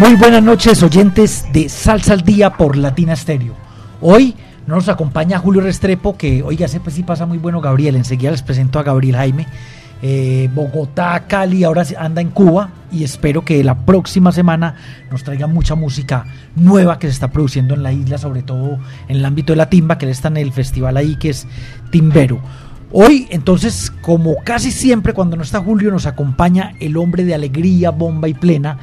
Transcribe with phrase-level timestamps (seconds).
[0.00, 3.52] Muy buenas noches, oyentes de Salsa al Día por Latina Stereo.
[4.00, 4.34] Hoy
[4.66, 7.96] no nos acompaña Julio Restrepo, que oiga, ese pues sí pasa muy bueno Gabriel.
[7.96, 9.46] Enseguida les presento a Gabriel Jaime.
[10.00, 14.74] Eh, Bogotá, Cali, ahora anda en Cuba y espero que la próxima semana
[15.10, 16.24] nos traiga mucha música
[16.56, 19.68] nueva que se está produciendo en la isla, sobre todo en el ámbito de la
[19.68, 21.46] timba, que él está en el festival ahí que es
[21.90, 22.40] Timbero.
[22.90, 27.90] Hoy, entonces, como casi siempre cuando no está Julio, nos acompaña el hombre de alegría,
[27.90, 28.78] bomba y plena,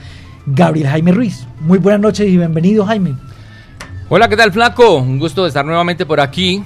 [0.50, 1.46] Gabriel Jaime Ruiz.
[1.60, 3.16] Muy buenas noches y bienvenido, Jaime.
[4.08, 4.96] Hola, ¿qué tal, Flaco?
[4.96, 6.64] Un gusto de estar nuevamente por aquí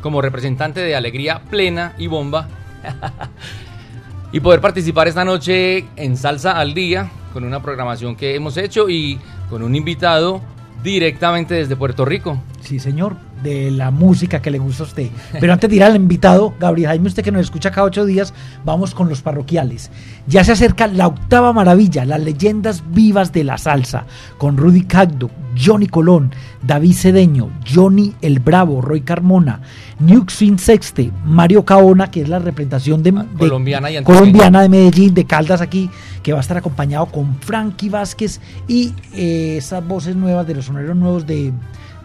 [0.00, 2.48] como representante de Alegría Plena y Bomba.
[4.32, 8.90] y poder participar esta noche en Salsa al Día con una programación que hemos hecho
[8.90, 10.40] y con un invitado
[10.82, 12.42] directamente desde Puerto Rico.
[12.62, 15.08] Sí, señor, de la música que le gusta a usted.
[15.38, 18.34] Pero antes de ir al invitado, Gabriel Jaime, usted que nos escucha cada ocho días,
[18.64, 19.90] vamos con los parroquiales.
[20.26, 24.04] Ya se acerca la octava maravilla, las leyendas vivas de la salsa,
[24.38, 29.60] con Rudy Cagdo, Johnny Colón, David Cedeño, Johnny el Bravo, Roy Carmona,
[29.98, 35.24] Newxin Sexte, Mario Caona, que es la representación de, colombiana, y colombiana de Medellín, de
[35.24, 35.90] Caldas aquí,
[36.22, 40.66] que va a estar acompañado con Frankie Vázquez y eh, esas voces nuevas de los
[40.66, 41.52] soneros nuevos de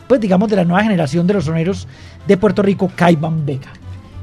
[0.07, 1.87] pues digamos, de la nueva generación de los soneros
[2.27, 3.73] de Puerto Rico, Caiban Vega.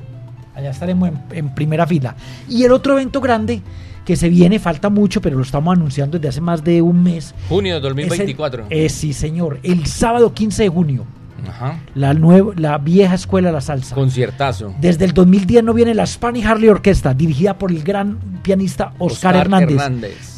[0.54, 2.16] allá estaremos en, en primera fila.
[2.48, 3.64] Y el otro evento grande
[4.06, 7.34] que se viene, falta mucho, pero lo estamos anunciando desde hace más de un mes.
[7.50, 8.68] Junio de 2024.
[8.70, 9.60] Es sí, señor.
[9.64, 11.06] El sábado 15 de junio.
[11.48, 11.80] Ajá.
[11.96, 13.94] La, nueva, la vieja escuela de la salsa.
[13.96, 14.74] Conciertazo.
[14.80, 19.36] Desde el 2010 no viene la Spanish Harley Orquesta, dirigida por el gran pianista Oscar,
[19.36, 19.82] Hernández.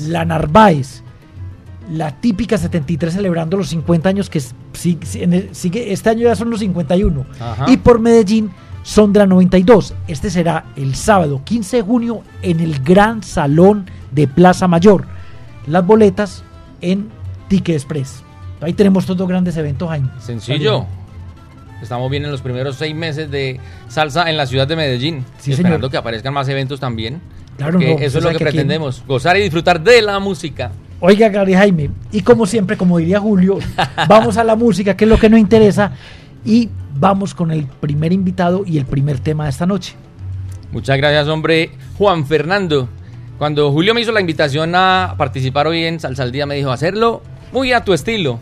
[0.08, 1.04] La Narváez.
[1.92, 4.42] La típica 73 celebrando los 50 años que
[4.74, 7.26] sigue, este año ya son los 51.
[7.68, 8.52] Y por Medellín
[8.88, 9.94] Sondra 92.
[10.08, 15.04] Este será el sábado 15 de junio en el Gran Salón de Plaza Mayor.
[15.68, 16.46] Las boletas
[16.80, 17.10] en
[17.50, 18.24] Ticket Express.
[18.62, 20.08] Ahí tenemos todos los grandes eventos, Jaime.
[20.20, 20.86] Sencillo.
[21.82, 23.60] Estamos bien en los primeros seis meses de
[23.90, 25.26] salsa en la ciudad de Medellín.
[25.46, 27.20] esperando que aparezcan más eventos también.
[27.58, 30.72] Claro, eso es lo que pretendemos, gozar y disfrutar de la música.
[31.02, 33.60] Oiga, Gary Jaime, y como siempre, como diría Julio,
[34.08, 35.92] vamos a la música, que es lo que nos interesa,
[36.46, 39.96] y vamos con el primer invitado y el primer tema de esta noche.
[40.72, 41.72] Muchas gracias, hombre.
[41.98, 42.90] Juan Fernando.
[43.38, 46.72] Cuando Julio me hizo la invitación a participar hoy en Salsa al Día, me dijo
[46.72, 47.22] hacerlo
[47.52, 48.40] muy a tu estilo.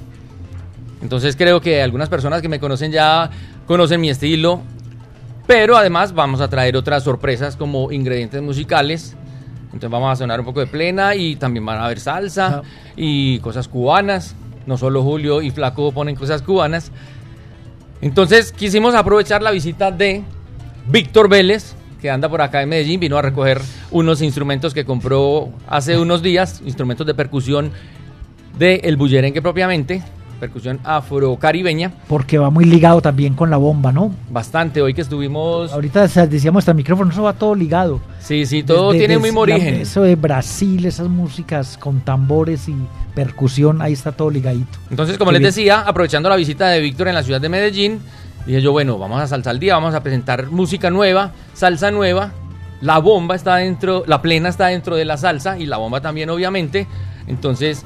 [1.02, 3.30] Entonces creo que algunas personas que me conocen ya
[3.68, 4.62] conocen mi estilo.
[5.48, 9.16] Pero además vamos a traer otras sorpresas como ingredientes musicales.
[9.66, 12.64] Entonces vamos a sonar un poco de plena y también van a haber salsa
[12.96, 14.36] y cosas cubanas.
[14.66, 16.92] No solo Julio y Flaco ponen cosas cubanas.
[18.02, 20.24] Entonces quisimos aprovechar la visita de
[20.88, 23.62] Víctor Vélez, que anda por acá en Medellín, vino a recoger
[23.92, 27.72] unos instrumentos que compró hace unos días, instrumentos de percusión
[28.58, 30.04] de el bullerengue propiamente,
[30.36, 31.92] percusión afrocaribeña.
[32.08, 34.12] Porque va muy ligado también con la bomba, ¿no?
[34.30, 35.72] Bastante, hoy que estuvimos...
[35.72, 38.00] Ahorita decíamos, este micrófono, eso va todo ligado.
[38.20, 39.76] Sí, sí, todo tiene un mismo origen.
[39.76, 42.76] eso de Brasil, esas músicas con tambores y
[43.14, 44.78] percusión, ahí está todo ligadito.
[44.90, 48.00] Entonces, como les decía, aprovechando la visita de Víctor en la ciudad de Medellín,
[48.46, 52.32] dije yo, bueno, vamos a salsa al día, vamos a presentar música nueva, salsa nueva.
[52.82, 56.30] La bomba está dentro, la plena está dentro de la salsa y la bomba también,
[56.30, 56.88] obviamente.
[57.26, 57.86] Entonces,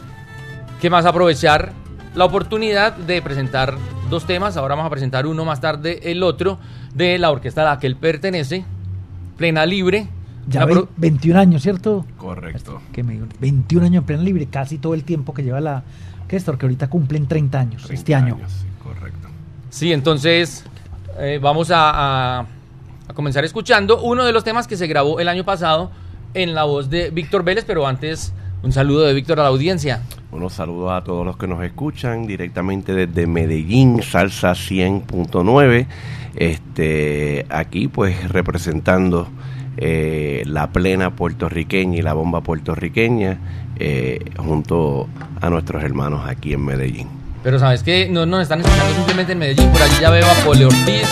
[0.82, 1.74] ¿qué más aprovechar?
[2.16, 3.76] La oportunidad de presentar
[4.10, 4.58] dos temas.
[4.58, 6.60] Ahora vamos a presentar uno más tarde, el otro,
[6.94, 8.66] de la orquesta a la que él pertenece,
[9.38, 10.10] Plena Libre
[10.50, 10.66] ya
[10.98, 12.06] 21 años, ¿cierto?
[12.18, 12.82] Correcto.
[12.92, 15.84] Que me, 21 años en plena libre, casi todo el tiempo que lleva la
[16.22, 18.38] orquesta, que ahorita cumplen 30 años este año.
[18.48, 19.28] sí, correcto.
[19.70, 20.64] Sí, entonces
[21.20, 22.46] eh, vamos a, a,
[23.14, 25.92] comenzar escuchando uno de los temas que se grabó el año pasado
[26.34, 30.02] en la voz de Víctor Vélez, pero antes un saludo de Víctor a la audiencia.
[30.32, 35.88] Unos saludos a todos los que nos escuchan directamente desde Medellín, Salsa 100.9.
[36.36, 39.28] Este, aquí pues representando
[39.78, 43.38] eh, la plena puertorriqueña y la bomba puertorriqueña
[43.78, 45.08] eh, junto
[45.42, 47.08] a nuestros hermanos aquí en Medellín.
[47.44, 50.34] Pero sabes que no nos están escuchando simplemente en Medellín, por allí ya veo a
[50.46, 51.08] Pole Ortiz,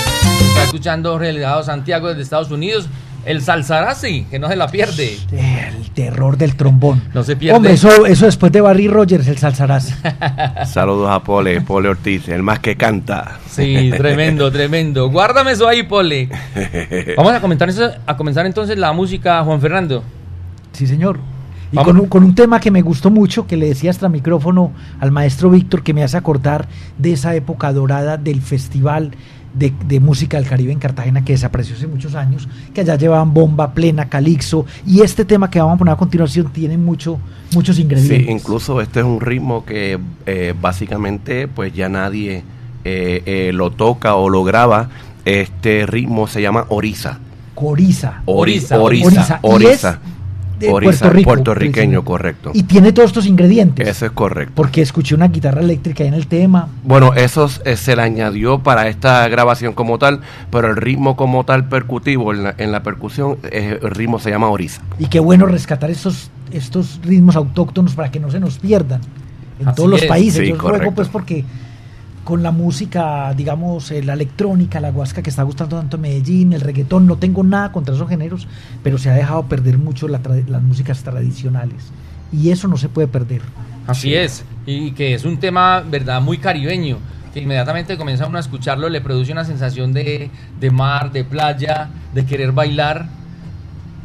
[0.49, 2.89] está escuchando Relegado Santiago desde Estados Unidos,
[3.27, 5.17] el Salsarazzi, que no se la pierde.
[5.31, 7.03] El terror del trombón.
[7.13, 7.55] No se pierde.
[7.57, 9.93] Hombre, eso, eso después de Barry Rogers, el Salsarazzi.
[10.65, 13.39] Saludos a Pole, Pole Ortiz, el más que canta.
[13.49, 15.09] Sí, tremendo, tremendo.
[15.09, 16.29] Guárdame eso ahí, Pole.
[17.17, 20.03] Vamos a, comentar eso- a comenzar entonces la música, Juan Fernando.
[20.71, 21.19] Sí, señor.
[21.69, 24.71] Y con un, con un tema que me gustó mucho, que le decía hasta micrófono
[25.01, 26.65] al maestro Víctor, que me hace acordar
[26.97, 29.11] de esa época dorada del Festival
[29.53, 33.33] de, de Música del Caribe en Cartagena, que desapareció hace muchos años, que allá llevaban
[33.33, 37.19] bomba, plena, calixo, y este tema que vamos a poner a continuación tiene mucho,
[37.53, 38.25] muchos ingredientes.
[38.25, 42.43] Sí, incluso este es un ritmo que eh, básicamente pues ya nadie
[42.83, 44.89] eh, eh, lo toca o lo graba.
[45.25, 47.19] Este ritmo se llama Orisa.
[47.53, 48.21] Coriza.
[48.25, 49.09] Orisa, Orisa.
[49.09, 49.39] Orisa.
[49.43, 49.99] Y Orisa.
[50.59, 52.51] Es de Orisa, Puerto Rico, puertorriqueño, correcto.
[52.53, 53.87] Y tiene todos estos ingredientes.
[53.87, 54.53] Eso es correcto.
[54.55, 56.67] Porque escuché una guitarra eléctrica ahí en el tema.
[56.83, 60.21] Bueno, eso eh, se le añadió para esta grabación como tal,
[60.51, 64.29] pero el ritmo como tal percutivo en la, en la percusión, eh, el ritmo se
[64.29, 64.81] llama Orisa.
[64.99, 69.01] Y qué bueno rescatar estos, estos ritmos autóctonos para que no se nos pierdan
[69.59, 70.07] en Así todos los es.
[70.07, 70.41] países.
[70.41, 70.95] Sí, Yo ruego correcto.
[70.95, 71.43] pues porque
[72.27, 76.51] con la música, digamos, eh, la electrónica, la guasca que está gustando tanto en Medellín,
[76.51, 78.49] el reggaetón, no tengo nada contra esos géneros,
[78.83, 81.89] pero se ha dejado perder mucho la tra- las músicas tradicionales.
[82.33, 83.43] Y eso no se puede perder.
[83.87, 86.97] Así es, y que es un tema, ¿verdad?, muy caribeño,
[87.33, 91.87] que inmediatamente comienza uno a escucharlo, le produce una sensación de, de mar, de playa,
[92.13, 93.07] de querer bailar.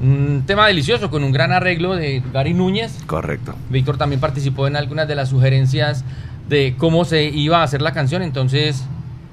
[0.00, 3.02] Un tema delicioso, con un gran arreglo de Gary Núñez.
[3.06, 3.56] Correcto.
[3.68, 6.04] Víctor también participó en algunas de las sugerencias
[6.52, 8.84] de cómo se iba a hacer la canción, entonces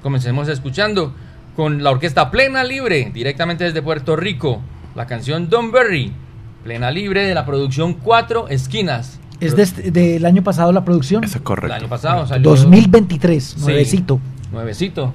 [0.02, 1.14] comencemos escuchando
[1.54, 4.62] con la orquesta Plena Libre, directamente desde Puerto Rico,
[4.96, 6.12] la canción Don Berry,
[6.64, 9.20] Plena Libre de la producción Cuatro Esquinas.
[9.38, 11.22] Es de este- del año pasado la producción.
[11.22, 11.74] Eso es El correcto.
[11.74, 13.60] año pasado salió 2023, Sí.
[13.60, 14.18] nuevecito.
[14.50, 15.12] Nuevecito.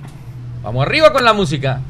[0.64, 1.82] Vamos arriba con la música.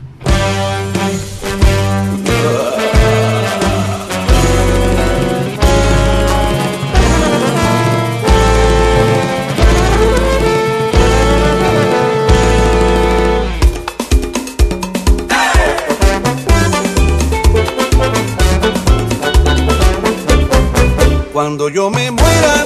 [21.56, 22.66] Cuando yo me muera,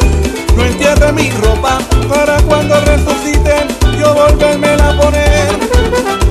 [0.57, 1.77] no entierre mi ropa
[2.09, 3.53] para cuando resucite
[3.99, 5.47] yo volverme a poner.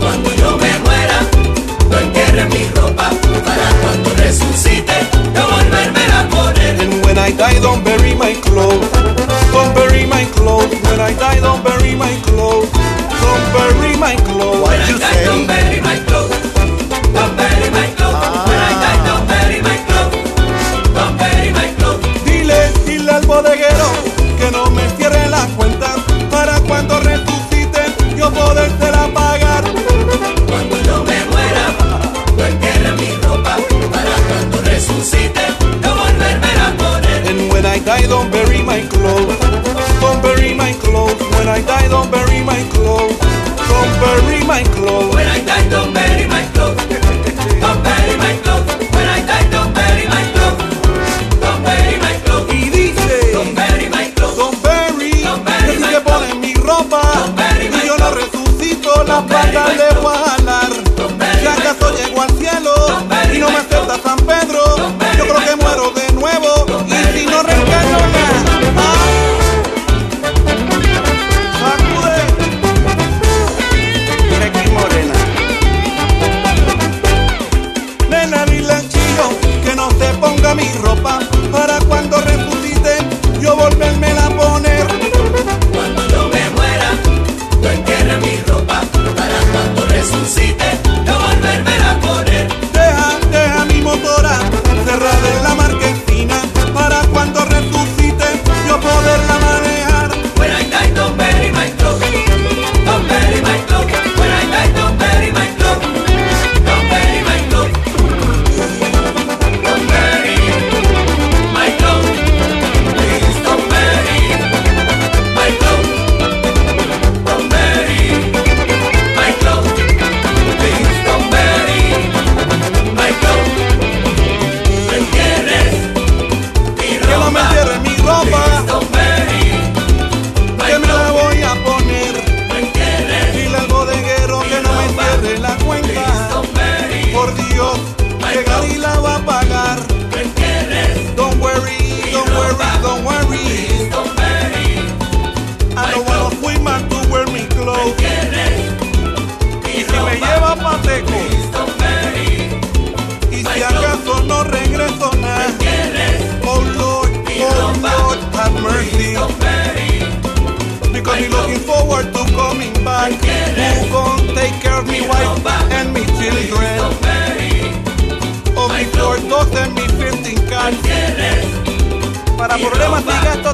[0.00, 1.20] Cuando yo me muera,
[1.88, 3.10] no entierre mi ropa
[3.44, 4.92] para cuando resucite
[5.36, 6.80] yo volverme a poner.
[6.80, 8.90] And when I die, don't bury my clothes.
[9.52, 10.74] Don't bury my clothes.
[10.82, 12.68] When I die, don't bury my clothes.
[12.72, 14.68] Don't bury my clothes.
[14.68, 16.07] When I die, don't bury my clothes.
[37.98, 39.37] I don't bury my clothes.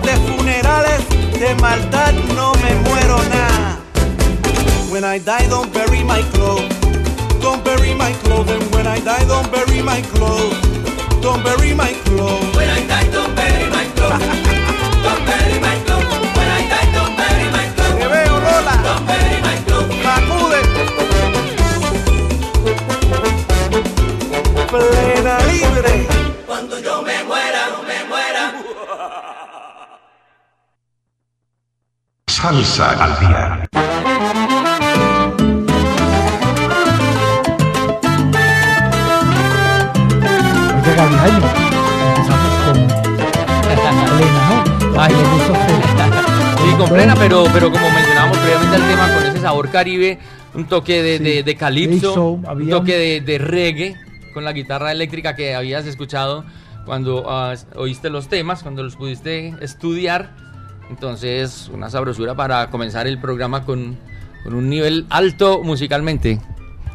[0.00, 1.06] De funerales,
[1.38, 3.78] de maldad no me muero nada.
[4.90, 6.68] When I die, don't bury my clothes.
[7.40, 8.50] Don't bury my clothes.
[8.50, 10.56] And when I die, don't bury my clothes.
[11.20, 12.56] Don't bury my clothes.
[12.56, 14.24] When I die, don't bury my clothes.
[15.04, 16.06] Don't bury my clothes.
[16.36, 17.98] When I die, don't bury my clothes.
[17.98, 18.76] Te veo, Lola.
[18.82, 19.94] Don't bury my clothes.
[20.02, 20.60] Sacude.
[24.70, 26.06] Plena libre.
[26.46, 28.44] Cuando yo me muera, me muera.
[32.44, 33.68] Salsa al día.
[40.86, 41.42] Oiga, Gabriel
[42.08, 42.76] empezamos con
[43.70, 45.00] Elena, ¿no?
[45.00, 46.56] Ay, le gusta.
[46.58, 50.18] Sí, con plena, pero, pero como mencionábamos previamente el tema, con ese sabor caribe,
[50.54, 51.24] un toque de, Sí.
[51.24, 53.96] de, de calipso, un toque de, de reggae,
[54.32, 56.44] con la guitarra eléctrica que habías escuchado
[56.84, 60.43] cuando ah, oíste los temas, cuando los pudiste estudiar.
[60.90, 63.96] Entonces, una sabrosura para comenzar el programa con,
[64.44, 66.40] con un nivel alto musicalmente.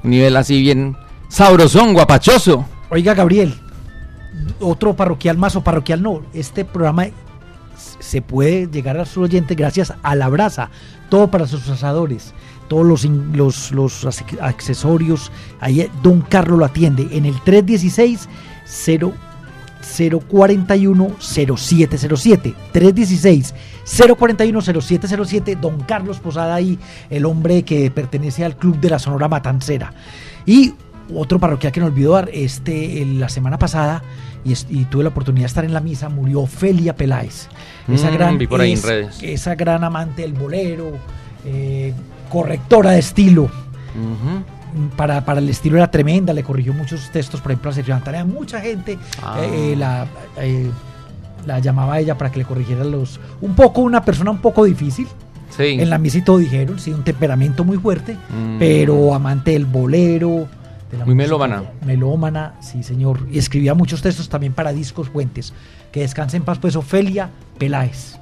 [0.04, 0.96] Un nivel así bien
[1.28, 2.66] sabrosón, guapachoso.
[2.90, 3.54] Oiga, Gabriel,
[4.60, 6.22] otro parroquial más o parroquial no.
[6.34, 7.08] Este programa
[8.00, 10.70] se puede llegar a su oyente gracias a la brasa.
[11.10, 12.34] Todo para sus asadores.
[12.68, 15.32] Todos los, los, los ac- accesorios.
[15.60, 18.30] Ahí Don Carlos lo atiende en el 316
[18.66, 19.14] 0
[20.30, 23.56] 041 0707 316
[23.98, 26.78] 041 0707 Don Carlos Posada ahí
[27.10, 29.94] el hombre que pertenece al club de la Sonora Matancera
[30.46, 30.74] y
[31.16, 34.04] otro parroquial que nos olvidó dar este la semana pasada
[34.46, 34.54] y,
[34.86, 37.48] tuve la oportunidad de estar en la misa murió Ofelia Peláez
[37.92, 39.18] esa Mm, gran vi por ahí en es- redes.
[39.24, 40.92] esa gran amante del bolero
[41.46, 41.94] eh,
[42.30, 43.50] correctora de estilo
[44.96, 48.24] para, para el estilo era tremenda, le corrigió muchos textos, por ejemplo, a Sergio Antaria.
[48.24, 49.40] Mucha gente Ah.
[49.42, 50.06] eh, eh, la,
[50.38, 50.70] eh,
[51.50, 53.20] la llamaba a ella para que le corrigiera los.
[53.42, 55.08] Un poco, una persona un poco difícil.
[55.50, 55.64] Sí.
[55.80, 58.60] En la misa y todo dijeron, sí, un temperamento muy fuerte, Mm.
[58.60, 60.48] pero amante del bolero.
[60.92, 61.64] de la Muy música, melómana.
[61.86, 63.28] Melómana, sí, señor.
[63.32, 65.54] Y escribía muchos textos también para discos fuentes.
[65.92, 67.30] Que descanse en paz, pues, Ofelia
[67.60, 68.19] Peláez.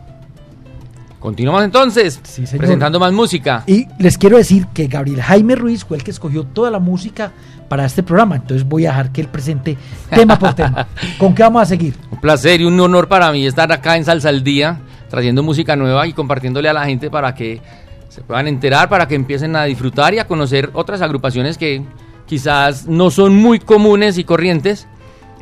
[1.20, 3.64] Continuamos entonces, Sí, presentando más música.
[3.66, 7.32] Y les quiero decir que Gabriel Jaime Ruiz fue el que escogió toda la música
[7.68, 8.36] para este programa.
[8.36, 9.78] Entonces voy a dejar que él presente
[10.10, 10.88] tema por tema.
[11.18, 11.96] ¿Con qué vamos a seguir?
[12.12, 15.76] Un placer y un honor para mí estar acá en Salsa al Día, trayendo música
[15.76, 17.62] nueva y compartiéndole a la gente para que
[18.10, 21.84] se puedan enterar, para que empiecen a disfrutar y a conocer otras agrupaciones que
[22.28, 24.88] quizás no son muy comunes y corrientes,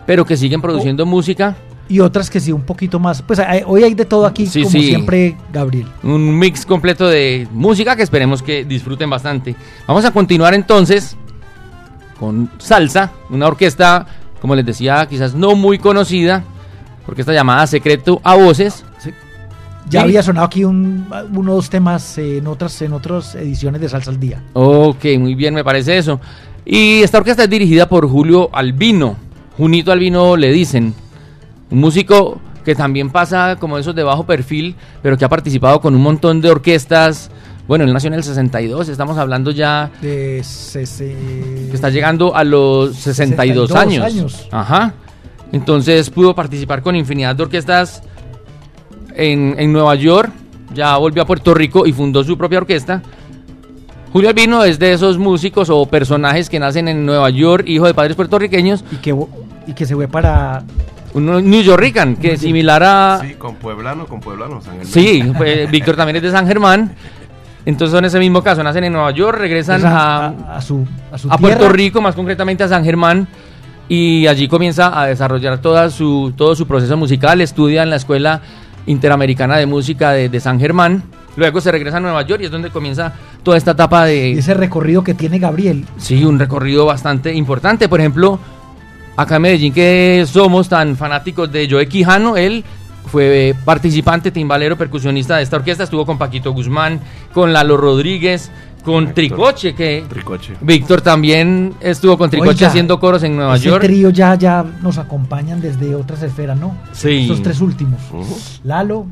[0.05, 1.55] pero que siguen produciendo música.
[1.87, 3.21] Y otras que sí, un poquito más.
[3.21, 4.87] Pues hay- hoy hay de todo aquí, Sí, como sí.
[4.87, 5.87] siempre, Gabriel.
[6.01, 9.55] Un mix completo de música que esperemos que disfruten bastante.
[9.87, 11.15] Vamos a continuar entonces
[12.19, 14.05] con Salsa, una orquesta,
[14.41, 16.43] como les decía, quizás no muy conocida,
[17.07, 18.83] orquesta llamada Secreto a Voces.
[19.87, 23.87] Ya había sonado aquí un, uno o dos temas en otras en otras ediciones de
[23.89, 24.41] Salsa al Día.
[24.53, 26.19] Ok, muy bien, me parece eso.
[26.65, 29.15] Y esta orquesta es dirigida por Julio Albino.
[29.55, 30.95] Junito Albino le dicen.
[31.71, 35.95] Un músico que también pasa como esos de bajo perfil, pero que ha participado con
[35.95, 37.29] un montón de orquestas.
[37.67, 40.43] Bueno, él nació en el 62, estamos hablando ya De
[40.73, 44.03] que está llegando a los 62, 62 años.
[44.03, 44.47] años.
[44.51, 44.93] Ajá.
[45.51, 48.03] Entonces pudo participar con infinidad de orquestas
[49.15, 50.31] en, en Nueva York.
[50.73, 53.01] Ya volvió a Puerto Rico y fundó su propia orquesta.
[54.11, 57.93] Julio Albino es de esos músicos o personajes que nacen en Nueva York, hijo de
[57.93, 58.83] padres puertorriqueños.
[58.91, 59.15] y que
[59.67, 60.63] y que se fue para
[61.15, 63.19] Un New Yorkican, que es similar a...
[63.21, 64.87] Sí, con pueblano, con pueblano, San Germán.
[64.87, 66.93] Sí, pues, Víctor también es de San Germán.
[67.65, 71.17] Entonces son ese mismo caso, nacen en Nueva York, regresan a, a, a su a
[71.17, 71.69] su a Puerto.
[71.69, 73.27] Rico, más concretamente a San Germán,
[73.87, 78.41] y allí comienza a desarrollar toda su, todo su proceso musical, estudia en la Escuela
[78.85, 81.03] Interamericana de Música de, de San Germán,
[81.37, 84.53] luego se regresa a Nueva York y es donde comienza toda esta etapa de, ese
[84.53, 85.85] recorrido que tiene Gabriel.
[85.97, 88.37] sí, un recorrido bastante importante, por ejemplo,
[89.15, 92.63] acá en Medellín que somos tan fanáticos de Joe Quijano, él
[93.05, 96.99] fue participante, timbalero, percusionista de esta orquesta, estuvo con Paquito Guzmán,
[97.33, 98.51] con Lalo Rodríguez,
[98.83, 99.13] con.
[99.13, 100.53] Tricoche, que Tricoche.
[100.61, 103.83] Víctor también estuvo con Tricoche Oiga, haciendo coros en Nueva Ese York.
[103.83, 106.77] trío ya, ya nos acompañan desde otras esferas, ¿no?
[106.93, 107.21] Sí.
[107.23, 107.99] Estos tres últimos.
[108.63, 109.07] Lalo,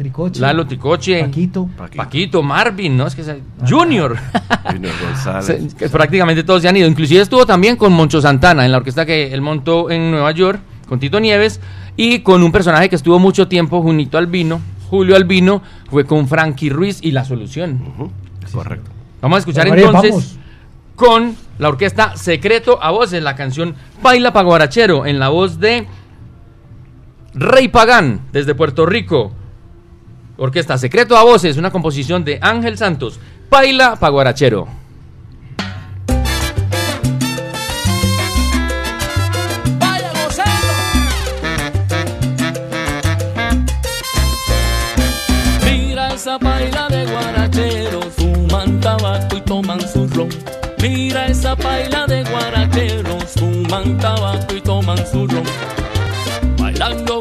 [0.00, 0.40] Tricoche.
[0.40, 1.22] Lalo Tricoche.
[1.22, 1.68] Paquito.
[1.94, 2.42] Paquito.
[2.42, 3.06] Marvin, ¿no?
[3.06, 3.30] Es que es
[3.68, 4.16] Junior.
[4.72, 5.74] Junior González.
[5.92, 6.88] Prácticamente todos se han ido.
[6.88, 10.58] Inclusive estuvo también con Moncho Santana en la orquesta que él montó en Nueva York,
[10.88, 11.60] con Tito Nieves,
[11.98, 16.70] y con un personaje que estuvo mucho tiempo, Junito Albino, Julio Albino, fue con Frankie
[16.70, 18.10] Ruiz y La Solución.
[18.50, 18.90] Correcto.
[19.20, 20.38] Vamos a escuchar entonces
[20.96, 25.86] con la orquesta Secreto a Voces, la canción Baila Paguarachero, en la voz de
[27.34, 29.32] Rey Pagán, desde Puerto Rico.
[30.42, 33.20] Orquesta Secreto a Voces, una composición de Ángel Santos.
[33.50, 34.66] Baila Paguarachero.
[45.62, 49.40] Mira esa baila de guarachero, fuman tabaco y
[50.08, 50.30] su.
[50.80, 55.44] Mira esa baila de guaracheros, fuman tabaco y toman su ron.
[56.56, 57.19] Bailando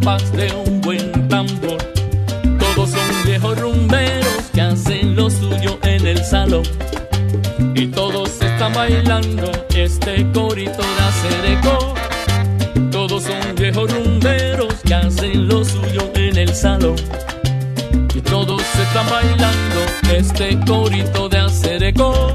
[0.00, 1.76] de un buen tambor.
[2.58, 6.62] Todos son viejos rumberos que hacen lo suyo en el salón.
[7.74, 11.94] Y todos están bailando este corito de hacer eco.
[12.90, 16.96] Todos son viejos rumberos que hacen lo suyo en el salón.
[18.14, 19.80] Y todos están bailando
[20.14, 22.32] este corito de hacer eco.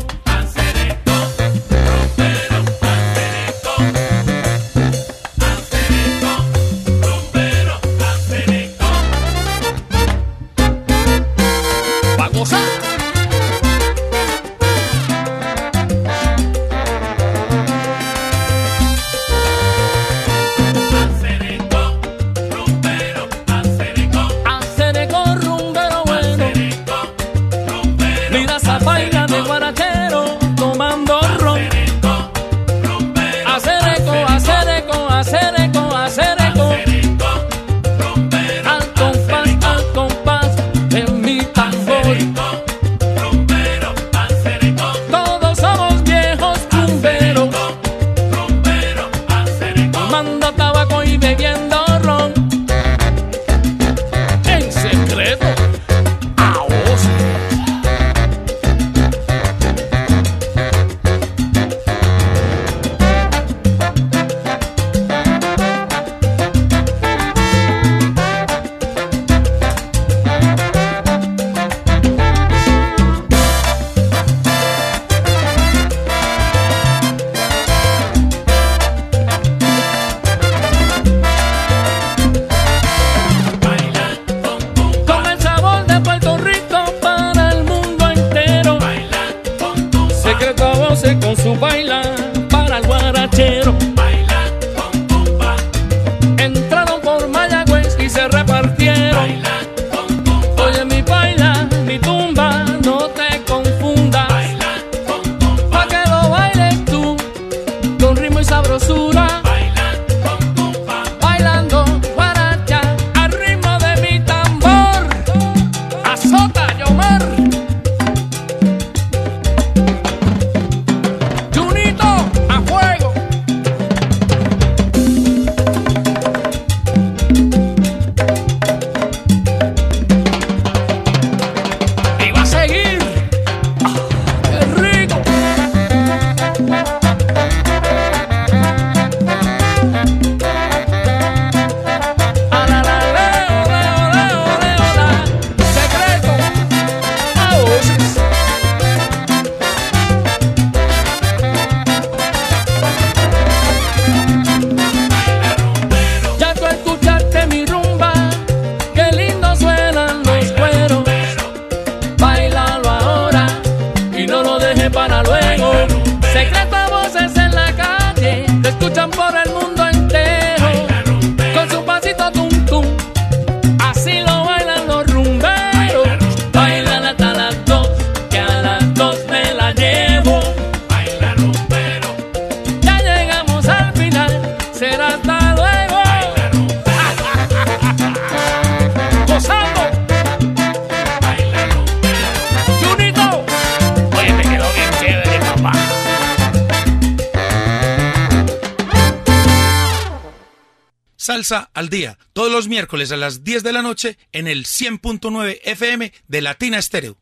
[202.75, 207.15] miércoles a las 10 de la noche en el 100.9 FM de Latina Estéreo.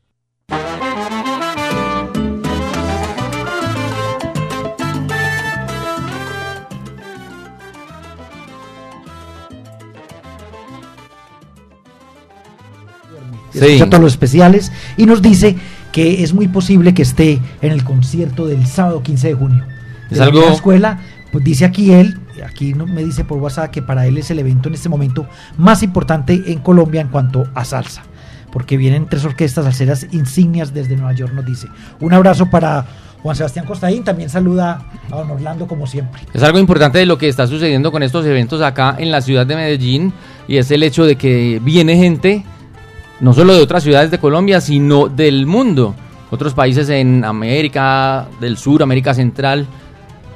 [13.53, 13.77] Sí.
[13.77, 15.55] todos los especiales y nos dice
[15.91, 19.63] que es muy posible que esté en el concierto del sábado 15 de junio.
[20.09, 20.49] Es algo.
[20.49, 20.99] Escuela
[21.33, 24.69] pues dice aquí él, aquí me dice por WhatsApp que para él es el evento
[24.69, 25.25] en este momento
[25.57, 28.03] más importante en Colombia en cuanto a salsa,
[28.51, 31.67] porque vienen tres orquestas salseras insignias desde Nueva York, nos dice.
[31.99, 32.85] Un abrazo para
[33.23, 36.21] Juan Sebastián Costaín también saluda a don Orlando como siempre.
[36.35, 39.47] Es algo importante de lo que está sucediendo con estos eventos acá en la ciudad
[39.47, 40.13] de Medellín
[40.47, 42.45] y es el hecho de que viene gente
[43.21, 45.95] no solo de otras ciudades de Colombia, sino del mundo.
[46.29, 49.65] Otros países en América del Sur, América Central,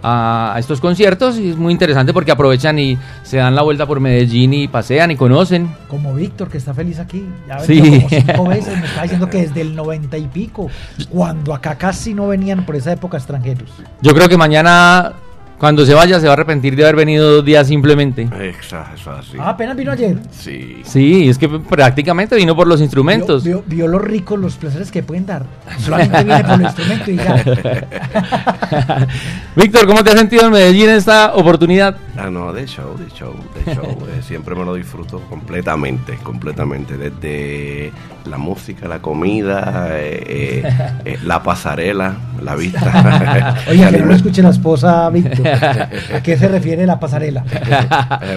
[0.04, 3.86] a a estos conciertos y es muy interesante porque aprovechan y se dan la vuelta
[3.86, 5.70] por Medellín y pasean y conocen.
[5.88, 7.26] Como Víctor, que está feliz aquí.
[7.48, 7.80] Ya Sí.
[7.82, 10.70] como cinco veces, me está diciendo que desde el 90 y pico,
[11.10, 13.70] cuando acá casi no venían por esa época extranjeros.
[14.02, 15.14] Yo creo que mañana,
[15.58, 18.24] cuando se vaya, se va a arrepentir de haber venido dos días simplemente.
[18.42, 19.38] Exacto, eso es así.
[19.40, 20.16] Ah, apenas vino ayer.
[20.32, 20.82] Sí.
[20.84, 23.44] Sí, es que prácticamente vino por los instrumentos.
[23.44, 25.44] Vio, vio- vio lo ricos, los placeres que pueden dar.
[25.80, 27.44] Solamente viene por el instrumento y ya.
[29.56, 31.96] Víctor, ¿cómo te has sentido en Medellín en esta oportunidad?
[32.20, 33.86] Ah, no, de show, de show, de show.
[34.10, 36.98] eh, siempre me lo disfruto completamente, completamente.
[36.98, 37.92] Desde
[38.26, 40.64] la música, la comida, eh,
[41.06, 43.56] eh, la pasarela, la vista.
[43.70, 45.48] Oiga, que no lo escuche la esposa Víctor.
[45.48, 47.44] ¿A qué se refiere la pasarela?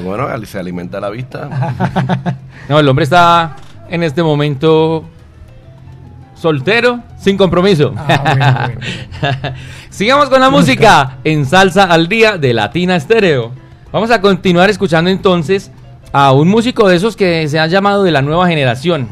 [0.04, 1.48] Bueno, se alimenta la vista.
[2.68, 3.56] No, el hombre está
[3.88, 5.04] en este momento
[6.34, 7.94] soltero, sin compromiso.
[7.96, 8.70] Ah,
[9.88, 13.69] Sigamos con la música en Salsa al Día de Latina Estéreo.
[13.92, 15.70] Vamos a continuar escuchando entonces
[16.12, 19.08] a un músico de esos que se han llamado de la nueva generación.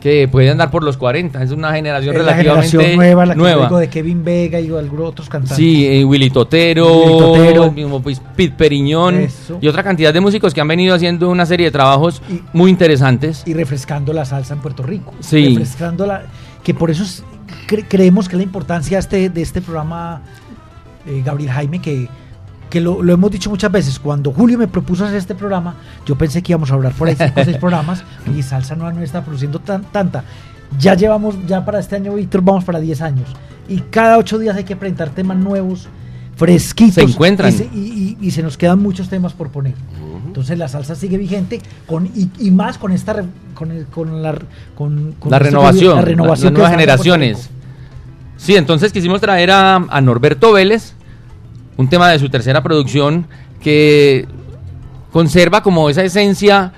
[0.00, 1.42] Que puede andar por los 40.
[1.42, 3.62] Es una generación Es la relativamente generación nueva, la que nueva.
[3.64, 5.56] digo de Kevin Vega y algunos otros cantantes.
[5.56, 7.64] Sí, eh, Willy Totero, Willy Totero.
[7.64, 9.56] el mismo pues, Pete Periñón Eso.
[9.62, 12.20] y otra cantidad de músicos que han venido haciendo una serie de trabajos
[12.52, 13.44] muy interesantes.
[13.46, 15.14] y refrescando la salsa en Puerto Rico.
[15.20, 15.56] Sí.
[15.56, 16.24] Refrescando la,
[16.62, 17.24] que por eso es-
[17.66, 20.20] cre- creemos que la importancia este, de este programa,
[21.06, 22.08] eh, Gabriel Jaime, que,
[22.70, 25.74] que lo, lo hemos dicho muchas veces, cuando Julio me propuso hacer este programa,
[26.06, 28.02] yo pensé que íbamos a hablar por ahí cinco o seis programas,
[28.36, 30.24] y salsa no, no está produciendo tan, tanta.
[30.78, 33.28] Ya llevamos, ya para este año, Víctor, vamos para 10 años.
[33.68, 35.86] Y cada ocho días hay que presentar temas nuevos,
[36.36, 36.94] fresquitos.
[36.94, 37.50] Se encuentran.
[37.52, 39.74] Y se, y- y- y se nos quedan muchos temas por poner.
[40.26, 43.24] Entonces la salsa sigue vigente con y, más con esta re-
[43.54, 44.32] con, el- con la
[44.74, 47.50] con, con la este renovación, periodo- la- renovación las que nuevas generaciones.
[48.36, 50.94] Sí, entonces quisimos traer a, a Norberto Vélez,
[51.76, 53.26] un tema de su tercera producción
[53.60, 54.26] que
[55.12, 56.72] conserva como esa esencia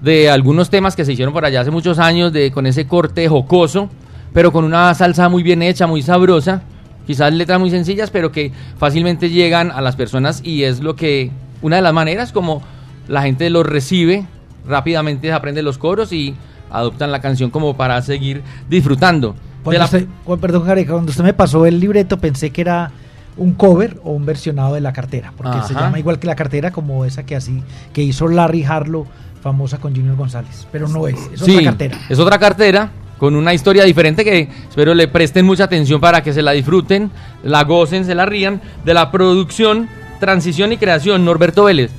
[0.00, 3.28] de algunos temas que se hicieron por allá hace muchos años, de, con ese corte
[3.28, 3.90] jocoso,
[4.32, 6.62] pero con una salsa muy bien hecha, muy sabrosa,
[7.06, 11.30] quizás letras muy sencillas, pero que fácilmente llegan a las personas y es lo que,
[11.62, 12.62] una de las maneras como
[13.08, 14.26] la gente los recibe,
[14.66, 16.34] rápidamente aprende los coros y
[16.70, 19.32] adoptan la canción como para seguir disfrutando.
[19.32, 22.60] De Cuando la- usted- cu- perdón, Careca, cuando usted me pasó el libreto pensé que
[22.62, 22.92] era
[23.40, 26.70] un cover o un versionado de la cartera, porque se llama igual que la cartera
[26.70, 29.06] como esa que así que hizo Larry Harlow,
[29.42, 31.98] famosa con Junior González, pero no es, es Sí, otra cartera.
[32.10, 36.34] Es otra cartera con una historia diferente que espero le presten mucha atención para que
[36.34, 37.10] se la disfruten,
[37.42, 39.88] la gocen, se la rían de la producción,
[40.20, 41.90] transición y creación Norberto Vélez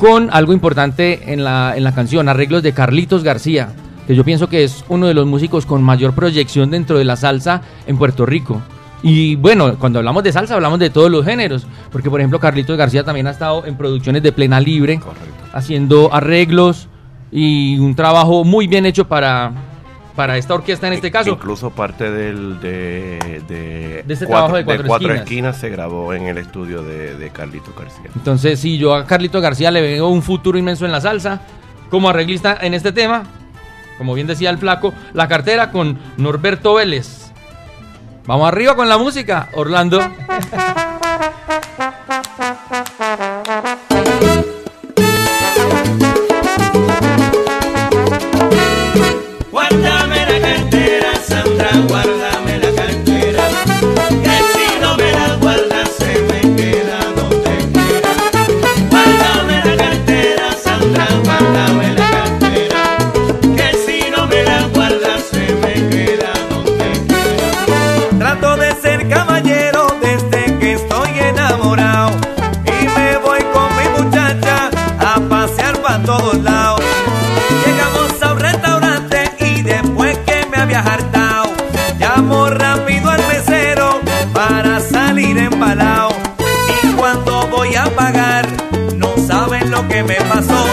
[0.00, 3.68] con algo importante en la, en la canción, arreglos de Carlitos García,
[4.08, 7.14] que yo pienso que es uno de los músicos con mayor proyección dentro de la
[7.14, 8.60] salsa en Puerto Rico.
[9.02, 12.76] Y bueno, cuando hablamos de salsa hablamos de todos los géneros, porque por ejemplo Carlitos
[12.76, 15.00] García también ha estado en producciones de plena libre,
[15.52, 16.88] haciendo arreglos
[17.30, 19.52] y un trabajo muy bien hecho para,
[20.16, 21.30] para esta orquesta en este caso.
[21.30, 25.20] Incluso parte del, de, de, De este trabajo de Cuatro Esquinas.
[25.20, 28.10] esquinas se grabó en el estudio de, de Carlito García.
[28.16, 31.40] Entonces, si yo a Carlito García le veo un futuro inmenso en la salsa,
[31.88, 33.22] como arreglista en este tema,
[33.96, 37.27] como bien decía el flaco, la cartera con Norberto Vélez.
[38.28, 40.00] Vamos arriba con la música, Orlando.
[90.02, 90.66] me pasó.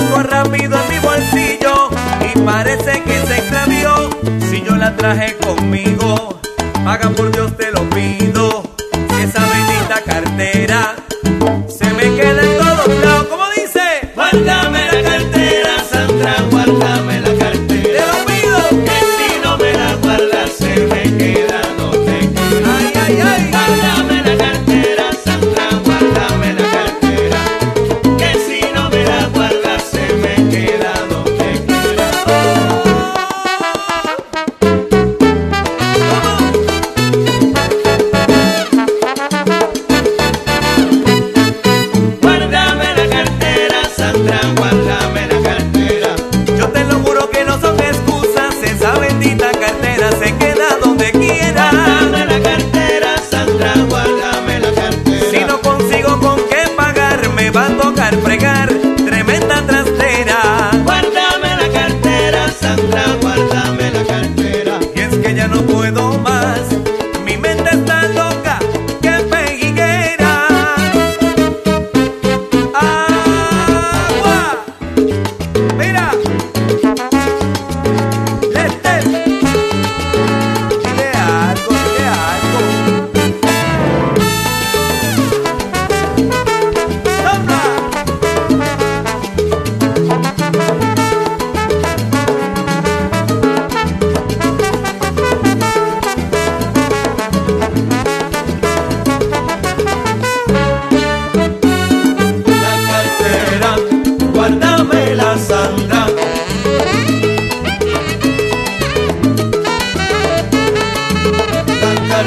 [0.00, 1.90] Busco rápido en mi bolsillo
[2.22, 4.10] y parece que se extravió.
[4.50, 6.38] Si yo la traje conmigo,
[6.84, 7.45] paga por Dios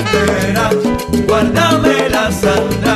[0.03, 0.69] cartera,
[1.27, 2.88] guárdame la sandalias.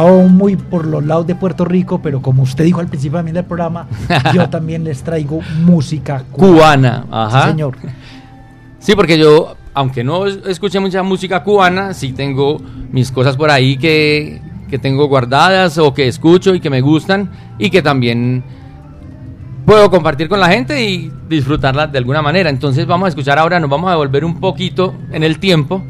[0.00, 3.34] Estado muy por los lados de Puerto Rico, pero como usted dijo al principio también
[3.34, 3.86] del programa,
[4.34, 7.42] yo también les traigo música Cubana, ajá.
[7.44, 7.76] Sí, señor.
[8.78, 12.58] Sí, porque yo, aunque no es- escuché mucha música cubana, sí tengo
[12.92, 17.30] mis cosas por ahí que, que tengo guardadas o que escucho y que me gustan
[17.58, 18.44] y que también
[19.64, 22.50] puedo compartir con la gente y disfrutarla de alguna manera.
[22.50, 25.82] Entonces vamos a escuchar ahora, nos vamos a devolver un poquito en el tiempo.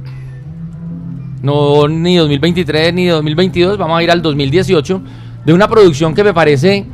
[1.43, 5.01] No ni 2023 ni 2022, vamos a ir al 2018
[5.45, 6.87] de una producción que me parece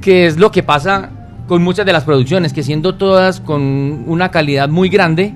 [0.00, 1.10] que es lo que pasa
[1.48, 5.34] con muchas de las producciones, que siendo todas con una calidad muy grande,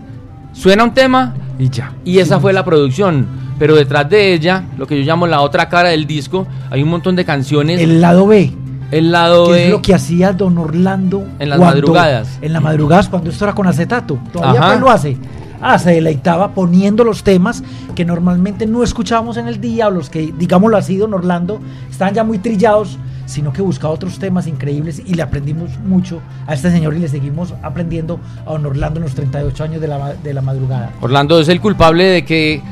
[0.52, 1.92] suena un tema y ya.
[2.04, 3.26] Y esa fue la producción.
[3.58, 6.88] Pero detrás de ella, lo que yo llamo la otra cara del disco, hay un
[6.90, 7.80] montón de canciones.
[7.80, 8.52] El lado B.
[8.92, 9.64] El lado que B.
[9.66, 12.38] es lo que hacía Don Orlando En las cuando- madrugadas.
[12.40, 14.18] En las madrugadas cuando esto era con acetato.
[14.32, 15.16] Todavía pues lo hace.
[15.60, 17.62] Ah, se deleitaba poniendo los temas
[17.94, 22.14] que normalmente no escuchábamos en el día o los que, digámoslo así, Don Orlando, están
[22.14, 26.70] ya muy trillados, sino que buscaba otros temas increíbles y le aprendimos mucho a este
[26.70, 30.32] señor y le seguimos aprendiendo a Don Orlando en los 38 años de la, de
[30.32, 30.92] la madrugada.
[31.00, 32.62] Orlando es el culpable de que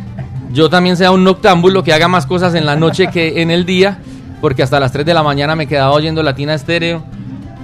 [0.52, 3.66] yo también sea un noctámbulo que haga más cosas en la noche que en el
[3.66, 3.98] día,
[4.40, 7.02] porque hasta las 3 de la mañana me quedaba oyendo Latina Estéreo.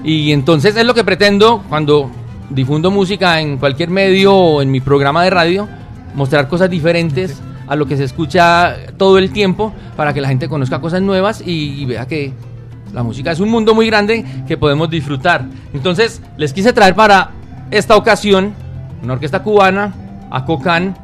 [0.05, 2.11] Y entonces es lo que pretendo cuando
[2.55, 5.69] difundo música en cualquier medio o en mi programa de radio,
[6.15, 10.49] mostrar cosas diferentes a lo que se escucha todo el tiempo para que la gente
[10.49, 12.33] conozca cosas nuevas y, y vea que
[12.93, 15.47] la música es un mundo muy grande que podemos disfrutar.
[15.73, 17.31] Entonces les quise traer para
[17.71, 18.55] esta ocasión
[19.03, 19.95] una orquesta cubana,
[20.31, 20.97] Acocán,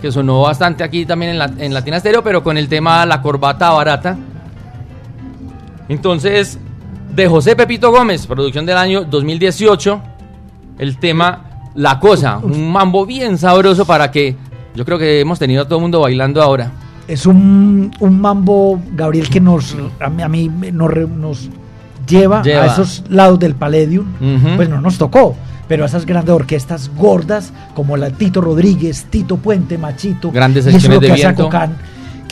[0.00, 3.20] que sonó bastante aquí también en, la, en Latina Estéreo, pero con el tema La
[3.22, 4.16] Corbata Barata.
[5.88, 6.58] Entonces,
[7.14, 10.00] de José Pepito Gómez, producción del año 2018,
[10.78, 14.36] el tema La Cosa, un mambo bien sabroso para que
[14.74, 16.70] yo creo que hemos tenido a todo el mundo bailando ahora.
[17.08, 21.50] Es un, un mambo, Gabriel, que nos, a mí, a mí me- nos, nos
[22.06, 22.62] lleva, Lleva.
[22.64, 24.06] a esos lados del Palladium.
[24.56, 25.34] Pues no nos tocó,
[25.68, 30.30] pero a esas grandes orquestas gordas como la Tito Rodríguez, Tito Puente, Machito.
[30.30, 31.50] Grandes y eso de hace viento.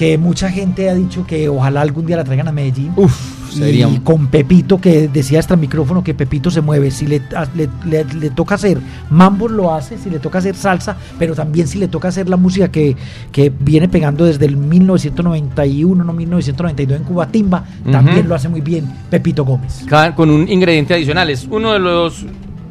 [0.00, 2.90] Que mucha gente ha dicho que ojalá algún día la traigan a Medellín.
[2.96, 3.14] Uf,
[3.52, 6.90] sería y con Pepito, que decía hasta el micrófono que Pepito se mueve.
[6.90, 7.20] Si le,
[7.54, 8.78] le, le- le toca hacer
[9.10, 9.98] mambo, lo hace.
[9.98, 12.96] Si le toca hacer salsa, pero también si le toca hacer la música que,
[13.30, 18.28] que viene pegando desde el 1991, no 1992 en Cuba, Timba, también Ujú.
[18.28, 19.84] lo hace muy bien Pepito Gómez.
[20.16, 21.28] Con un ingrediente adicional.
[21.28, 22.24] Es uno de los.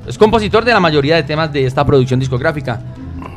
[0.07, 2.81] Es compositor de la mayoría de temas de esta producción discográfica.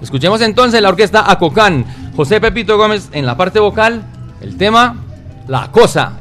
[0.00, 1.85] Escuchemos entonces la orquesta Acocán.
[2.16, 4.03] José Pepito Gómez en la parte vocal.
[4.40, 4.96] El tema
[5.48, 6.12] La Cosa.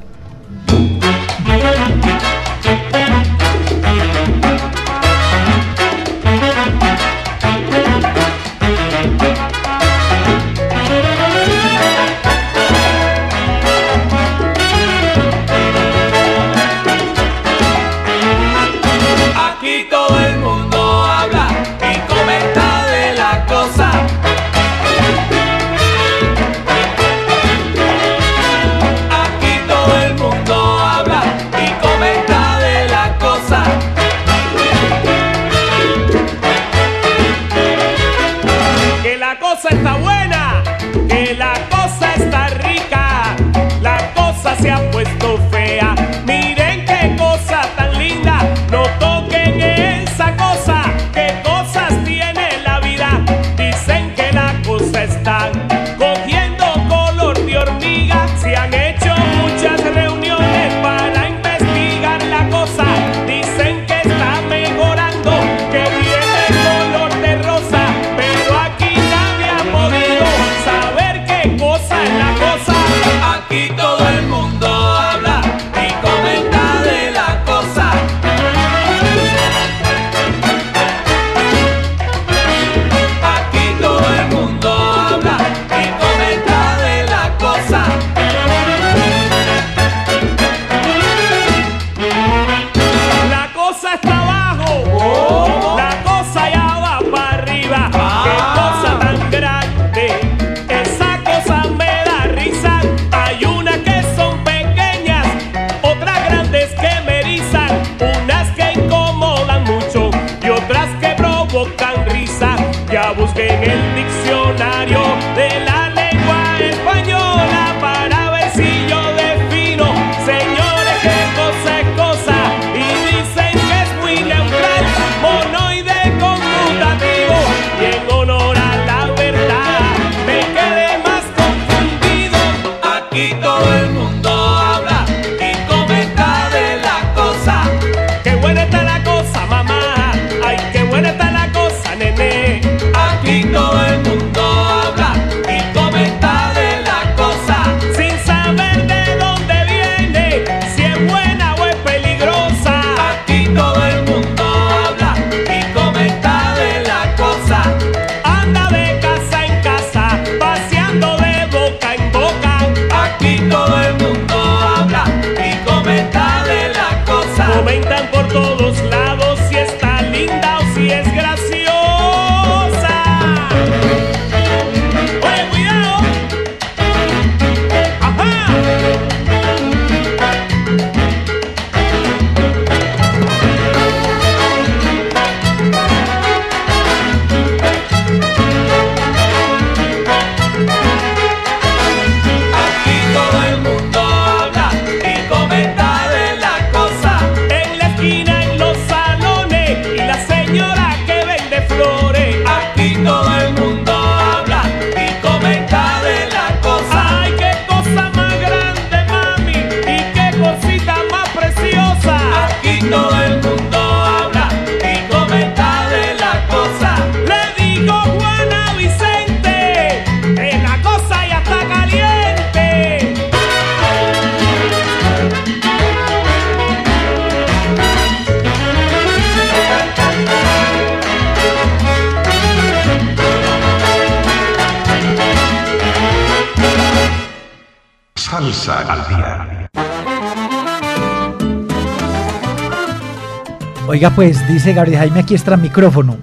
[244.01, 246.17] Oiga, pues dice Gabriel Jaime aquí extra micrófono,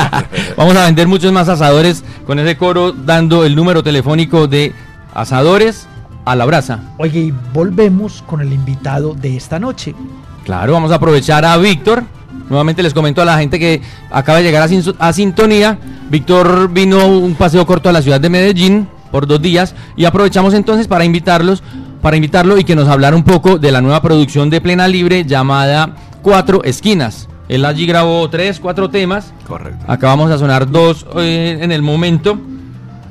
[0.58, 4.74] Vamos a vender muchos más asadores con ese coro dando el número telefónico de
[5.14, 5.87] asadores
[6.32, 6.80] a la brasa.
[6.98, 9.96] Oye, y volvemos con el invitado de esta noche.
[10.44, 12.04] Claro, vamos a aprovechar a Víctor.
[12.50, 15.78] Nuevamente les comento a la gente que acaba de llegar a, sin- a sintonía.
[16.10, 20.54] Víctor vino un paseo corto a la ciudad de Medellín por dos días y aprovechamos
[20.54, 21.64] entonces para invitarlos,
[22.02, 25.26] para invitarlo y que nos hablara un poco de la nueva producción de Plena Libre
[25.26, 27.28] llamada Cuatro Esquinas.
[27.50, 29.34] Él allí grabó tres, cuatro temas.
[29.48, 29.84] Correcto.
[29.88, 32.38] Acabamos a sonar dos eh, en el momento.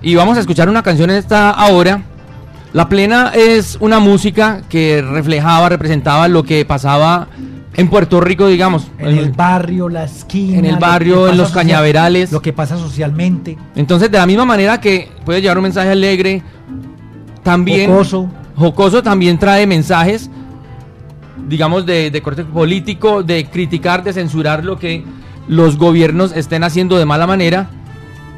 [0.03, 2.03] Y vamos a escuchar una canción en esta ahora.
[2.77, 7.27] La plena es una música que reflejaba, representaba lo que pasaba
[7.73, 8.89] en Puerto Rico, digamos.
[8.99, 10.59] En el barrio, la esquina.
[10.59, 12.31] En el lo barrio, en los social- cañaverales.
[12.33, 13.57] Lo que pasa socialmente.
[13.77, 16.43] Entonces, de la misma manera que puede llevar un mensaje alegre,
[17.43, 18.29] también Jocoso.
[18.57, 20.29] jocoso también trae mensajes,
[21.49, 25.03] digamos, de, de corte político, de criticar, de censurar lo que
[25.49, 27.71] los gobiernos estén haciendo de mala manera.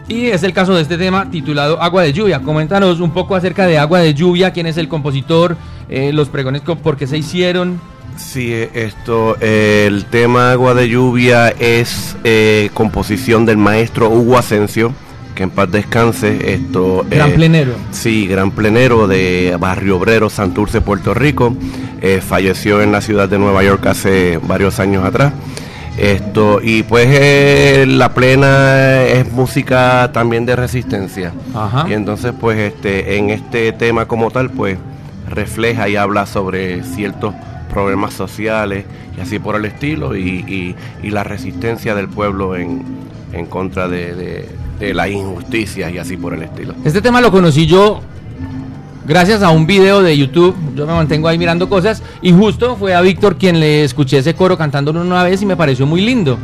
[0.08, 2.40] Y es el caso de este tema titulado Agua de Lluvia.
[2.40, 5.56] Coméntanos un poco acerca de Agua de Lluvia, quién es el compositor,
[5.90, 7.78] eh, los pregones, por qué se hicieron.
[8.16, 14.92] Sí, esto, eh, el tema Agua de Lluvia es eh, composición del maestro Hugo Asensio,
[15.34, 16.54] que en paz descanse.
[16.54, 17.74] Esto, Gran plenero.
[17.92, 21.54] Sí, gran plenero de Barrio Obrero, Santurce, Puerto Rico.
[22.00, 25.32] Eh, falleció en la ciudad de Nueva York hace varios años atrás.
[25.98, 31.32] Esto, y pues eh, la plena es música también de resistencia.
[31.54, 31.86] Ajá.
[31.88, 34.78] Y entonces, pues, este, en este tema como tal, pues,
[35.28, 37.34] refleja y habla sobre ciertos
[37.72, 38.84] problemas sociales
[39.16, 42.82] y así por el estilo y, y- y la resistencia del pueblo en,
[43.32, 46.74] en contra de, de, de la injusticia y así por el estilo.
[46.84, 48.00] Este tema lo conocí yo
[49.08, 50.54] gracias a un video de YouTube.
[50.76, 54.34] Yo me mantengo ahí mirando cosas y justo fue a Víctor quien le escuché ese
[54.34, 56.38] coro cantándolo una vez y me pareció muy lindo.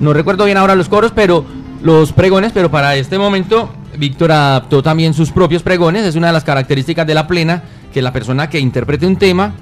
[0.00, 1.44] No recuerdo bien ahora los coros, pero
[1.82, 6.04] los pregones, pero para este momento Víctor adaptó también sus propios pregones.
[6.04, 7.62] Es una de las características de la plena,
[7.92, 9.52] que la persona que interprete un tema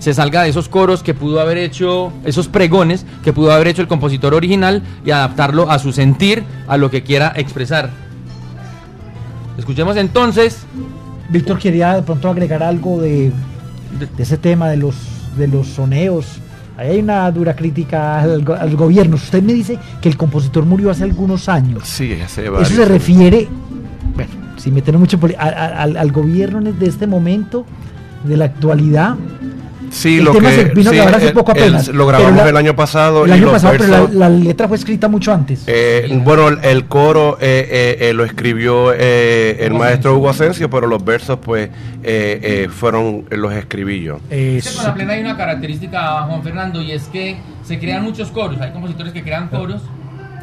[0.00, 3.80] se salga de esos coros que pudo haber hecho, esos pregones que pudo haber hecho
[3.80, 7.90] el compositor original y adaptarlo a su sentir, a lo que quiera expresar.
[9.56, 10.66] Escuchemos entonces
[11.30, 13.32] Víctor quería de pronto agregar algo de,
[14.16, 14.94] de ese tema de los,
[15.36, 16.26] de los soneos.
[16.76, 19.16] Ahí hay una dura crítica al, go- al gobierno.
[19.16, 21.82] Usted me dice que el compositor murió hace algunos años.
[21.84, 22.88] Sí, hace Eso varios se años.
[22.88, 23.48] refiere,
[24.14, 27.64] bueno, sin meternos mucho en poli- a- a- al, al gobierno de este momento,
[28.24, 29.14] de la actualidad.
[29.94, 31.86] Sí, El lo tema que se vino a sí, grabar hace el- poco el- apenas.
[31.88, 34.28] lo pero grabamos la- el año pasado El y año los pasado, pero la, la
[34.28, 35.62] letra fue escrita mucho antes.
[35.68, 40.68] Eh, bueno, el, el coro eh, eh, eh, lo escribió eh, el maestro Hugo Asensio,
[40.68, 41.68] pero los versos pues
[42.02, 44.18] eh, eh, fueron los escribí yo.
[44.30, 48.02] Es que con la plena hay una característica, Juan Fernando, y es que se crean
[48.02, 48.60] muchos coros.
[48.60, 49.80] Hay compositores que crean coros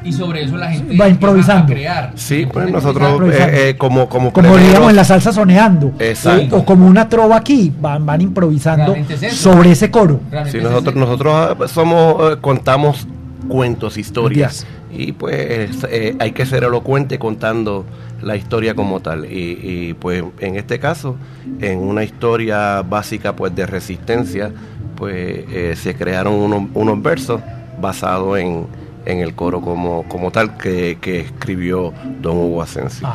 [0.03, 1.63] y sobre eso la gente Va improvisando.
[1.63, 2.11] a crear.
[2.15, 5.93] Sí, pues nosotros eh, eh, como como como diríamos en la salsa soneando.
[5.99, 6.55] Exacto.
[6.57, 9.51] O, o como una trova aquí, van, van improvisando Realmente es eso.
[9.53, 10.19] sobre ese coro.
[10.49, 13.07] Sí, es nosotros nosotros ah, somos eh, contamos
[13.47, 17.85] cuentos, historias y pues eh, hay que ser elocuente contando
[18.21, 19.57] la historia como tal y,
[19.89, 21.15] y, pues en este caso
[21.59, 24.51] en una historia básica pues de resistencia
[24.95, 25.17] pues
[25.51, 27.41] eh, se crearon unos, unos versos
[27.81, 28.67] basados en,
[29.05, 33.07] en el coro como, como tal que, que escribió don Hugo Asensio.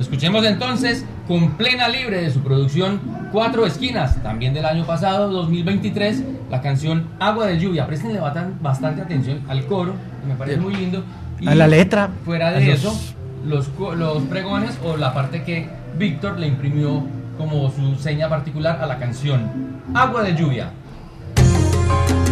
[0.00, 3.00] Escuchemos entonces con plena libre de su producción
[3.30, 7.86] Cuatro Esquinas, también del año pasado, 2023, la canción Agua de Lluvia.
[7.86, 8.20] Prestenle
[8.60, 11.04] bastante atención al coro, que me parece muy lindo.
[11.40, 12.10] Y A la letra.
[12.24, 13.00] Fuera de los- eso,
[13.46, 17.04] los, los pregones o la parte que Víctor le imprimió
[17.38, 19.50] como su seña particular a la canción
[19.94, 20.70] Agua de Lluvia.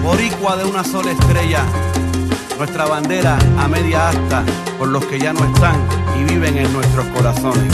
[0.03, 1.65] Boricua de una sola estrella,
[2.61, 4.45] nuestra bandera a media asta
[4.79, 5.81] por los que ya no están
[6.21, 7.73] y viven en nuestros corazones.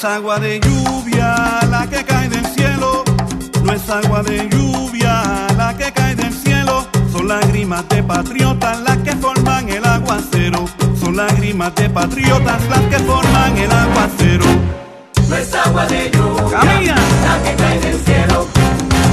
[0.00, 3.04] Es agua de lluvia la que cae del cielo,
[3.62, 8.96] no es agua de lluvia la que cae del cielo, son lágrimas de patriotas las
[8.98, 10.64] que forman el aguacero,
[10.98, 14.46] son lágrimas de patriotas las que forman el aguacero.
[15.28, 16.94] No es agua de lluvia Camina.
[16.94, 18.46] la que cae del cielo.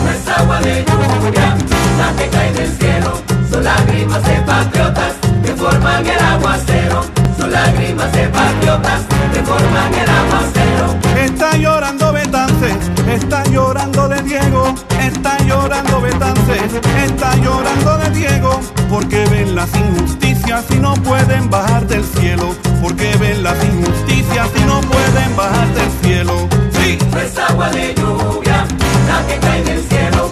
[0.05, 1.57] No es agua de lluvia
[1.97, 3.21] la que cae del cielo.
[3.51, 5.13] Son lágrimas de patriotas
[5.43, 7.16] que forman el aguacero.
[7.57, 9.01] Lágrimas de patriotas
[9.33, 10.85] que forman el aguacero.
[11.25, 12.77] Está llorando Betances,
[13.09, 16.71] está llorando de Diego, está llorando Betances,
[17.03, 18.59] está llorando de Diego,
[18.91, 24.61] porque ven las injusticias y no pueden bajar del cielo, porque ven las injusticias y
[24.61, 26.47] no pueden bajar del cielo.
[26.73, 28.65] Sí, No es agua de lluvia
[29.09, 30.31] la que cae del cielo.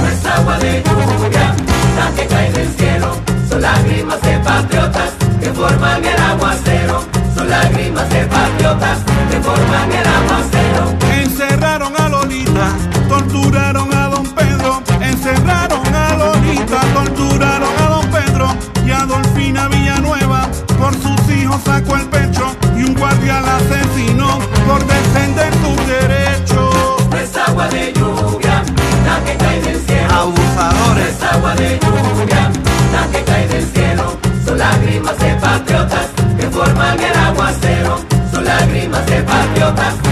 [0.00, 1.54] No es agua de lluvia
[1.98, 3.16] la que cae del cielo.
[3.48, 3.64] Son
[23.40, 27.08] la asesinó por defender sus derechos.
[27.10, 28.62] No es agua de lluvia
[29.06, 30.08] la que cae del cielo.
[30.08, 32.50] No Abusadores, es agua de lluvia
[32.92, 34.16] la que cae del cielo.
[34.44, 36.06] Son lágrimas de patriotas
[36.38, 37.98] que forman el aguacero.
[38.32, 40.07] Son lágrimas de patriotas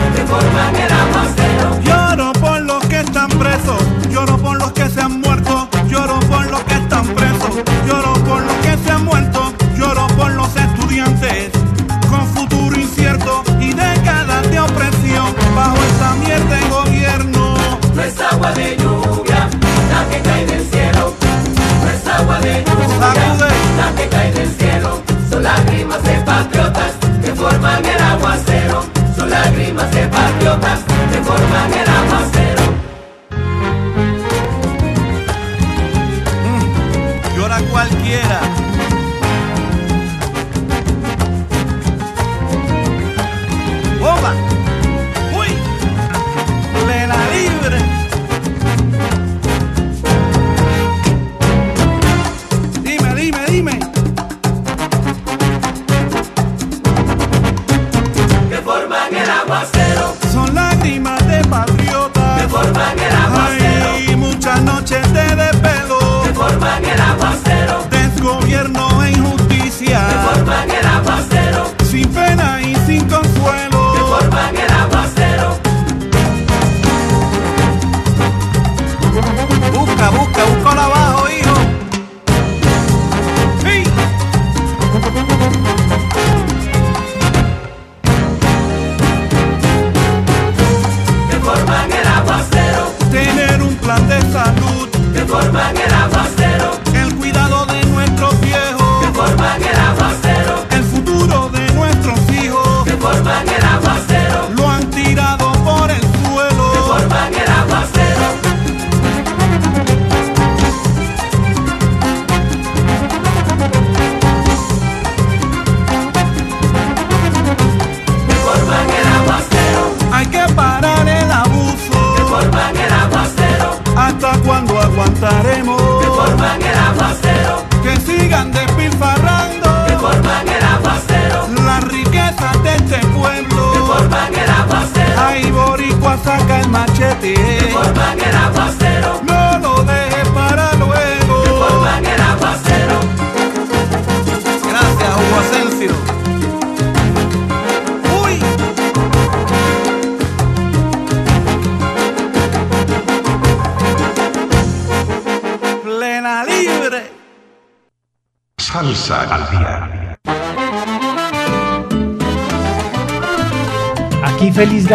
[30.60, 31.95] lágrimas de patriotas que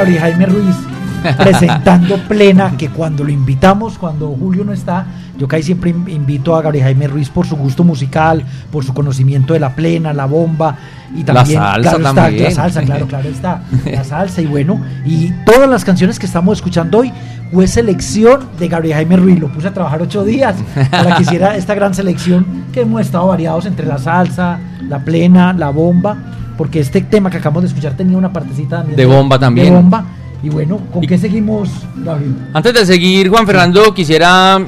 [0.02, 0.76] Gabriel Jaime Ruiz
[1.38, 5.06] presentando plena que cuando lo invitamos, cuando Julio no está,
[5.38, 8.94] yo casi siempre in- invito a Gabriel Jaime Ruiz por su gusto musical, por su
[8.96, 10.76] conocimiento de la plena, la bomba
[11.16, 14.82] y La también salsa claro está, la salsa, claro, claro está, la salsa y bueno,
[15.06, 17.14] y todas las canciones que estamos escuchando hoy
[17.54, 20.56] fue selección de Gabriel Jaime Ruiz, lo puse a trabajar ocho días
[20.90, 24.58] para que hiciera esta gran selección que hemos estado variados entre la salsa,
[24.90, 26.18] la plena, la bomba,
[26.58, 29.68] porque este tema que acabamos de escuchar tenía una partecita también De bomba también.
[29.68, 30.06] de bomba.
[30.44, 32.36] Y bueno, ¿con qué seguimos, Gabriel?
[32.54, 34.60] Antes de seguir, Juan Fernando, quisiera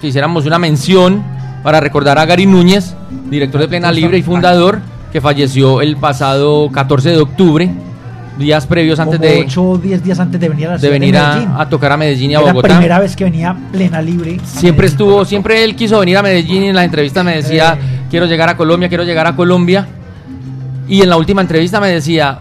[0.00, 1.22] quisiéramos una mención
[1.62, 2.94] para recordar a Gary Núñez,
[3.30, 4.80] director de Plena Libre y fundador,
[5.12, 7.70] que falleció el pasado 14 de octubre,
[8.38, 10.88] días previos antes Como de, 8 o 10 días antes de venir a la de
[10.90, 11.48] venir Medellín.
[11.48, 12.68] a, a tocar a Medellín y a Era la Bogotá.
[12.74, 14.38] primera vez que venía plena libre.
[14.44, 18.00] Siempre estuvo, siempre él quiso venir a Medellín y en las entrevistas me decía, Eh.
[18.10, 19.88] quiero llegar a Colombia, quiero llegar a Colombia.
[20.88, 22.40] Y en la última entrevista me decía,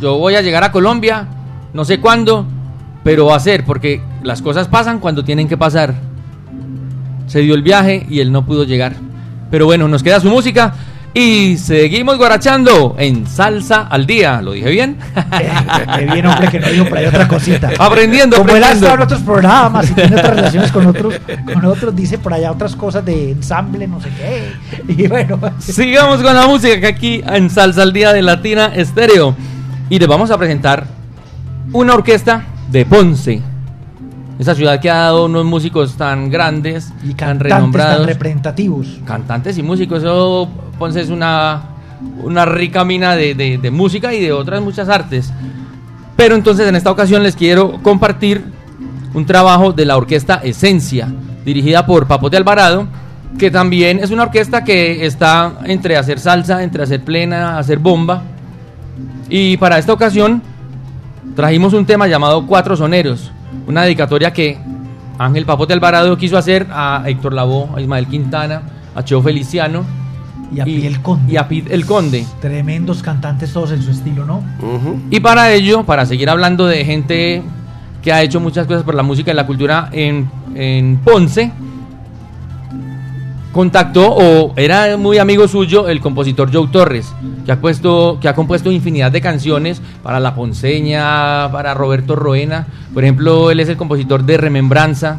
[0.00, 1.28] yo voy a llegar a Colombia,
[1.74, 2.46] no sé cuándo,
[3.04, 5.94] pero va a ser, porque las cosas pasan cuando tienen que pasar.
[7.26, 8.94] Se dio el viaje y él no pudo llegar.
[9.50, 10.74] Pero bueno, nos queda su música
[11.14, 14.40] y seguimos guarachando en Salsa al Día.
[14.40, 14.96] ¿Lo dije bien?
[15.98, 17.70] Qué bien, hombre, que no digo por ahí otra cosita.
[17.78, 18.96] Aprendiendo, Como él ha aprendiendo.
[18.96, 21.14] en otros programas y tiene otras relaciones con otros,
[21.52, 24.92] con otros, dice por allá otras cosas de ensamble, no sé qué.
[24.92, 29.36] Y bueno, Sigamos con la música que aquí en Salsa al Día de Latina Estéreo.
[29.90, 30.86] Y les vamos a presentar
[31.72, 33.42] una orquesta de Ponce.
[34.42, 37.98] Esa ciudad que ha dado unos músicos tan grandes, y tan renombrados.
[37.98, 38.98] tan representativos.
[39.06, 39.98] cantantes y músicos.
[40.02, 41.62] Eso Ponce es una,
[42.24, 45.32] una rica mina de, de- de música y de otras muchas artes.
[46.16, 48.42] Pero entonces en esta ocasión les quiero compartir
[49.14, 51.06] un trabajo de la orquesta Esencia,
[51.44, 52.88] dirigida por Papote Alvarado,
[53.38, 58.22] que también es una orquesta que está entre hacer salsa, entre hacer plena, hacer bomba.
[59.28, 60.42] Y para esta ocasión
[61.36, 63.30] trajimos un tema llamado Cuatro Soneros,
[63.66, 64.58] una dedicatoria que
[65.18, 68.62] Ángel Papote Alvarado quiso hacer a Héctor Lavoe, a Ismael Quintana,
[68.94, 69.84] a Cheo Feliciano
[70.54, 71.32] Y a Piel Conde.
[71.32, 72.26] y a Pete el Conde.
[72.40, 74.42] Tremendos cantantes todos en su estilo, ¿no?
[75.10, 77.42] Y para ello, para seguir hablando de gente
[78.02, 81.52] que ha hecho muchas cosas por la música y la cultura en, en Ponce,
[83.52, 87.12] contactó o era muy amigo suyo el compositor Joe Torres,
[87.44, 92.66] que ha, puesto, que ha compuesto infinidad de canciones para La Ponceña, para Roberto Roena.
[92.94, 95.18] Por ejemplo, él es el compositor de Remembranza,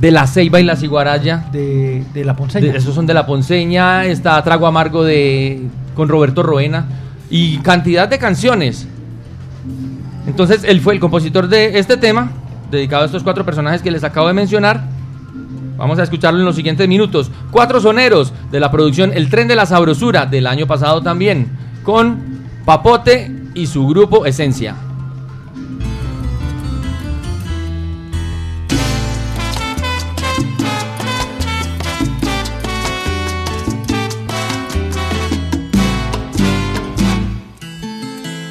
[0.00, 1.46] de La Ceiba y La Ciguaraya.
[1.52, 2.72] De, de la Ponceña.
[2.72, 5.62] De- esos son de La Ponceña, está Trago Amargo de,
[5.94, 6.86] con Roberto Roena
[7.30, 8.88] y cantidad de canciones.
[10.26, 12.30] Entonces, él fue el compositor de este tema,
[12.70, 14.97] dedicado a estos cuatro personajes que les acabo de mencionar.
[15.78, 17.30] Vamos a escucharlo en los siguientes minutos.
[17.52, 22.40] Cuatro soneros de la producción El Tren de la Sabrosura del año pasado también, con
[22.64, 24.74] Papote y su grupo Esencia.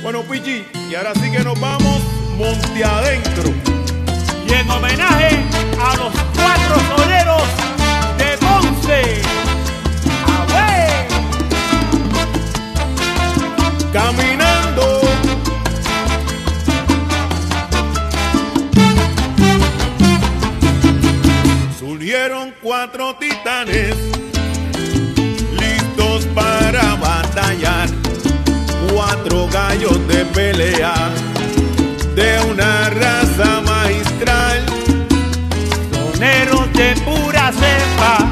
[0.01, 2.01] Bueno, Pichi, y ahora sí que nos vamos
[2.38, 3.51] monte adentro.
[4.47, 5.16] Y en homenaje
[25.60, 27.89] listos para batallar.
[28.93, 31.10] Cuatro gallos de pelea
[32.16, 34.64] de una raza magistral.
[35.91, 38.30] Soneros de pura cepa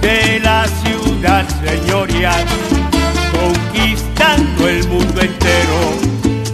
[0.00, 2.44] de la ciudad señorial,
[3.32, 5.80] conquistando el mundo entero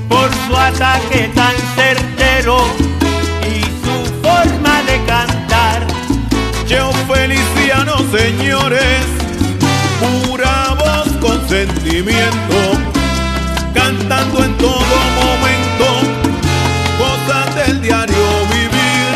[0.08, 1.54] por su ataque tan
[8.24, 9.04] señores,
[10.00, 12.58] pura voz con sentimiento,
[13.74, 15.86] cantando en todo momento
[17.02, 19.14] cosas del diario vivir.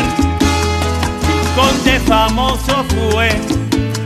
[1.55, 3.29] Conde famoso fue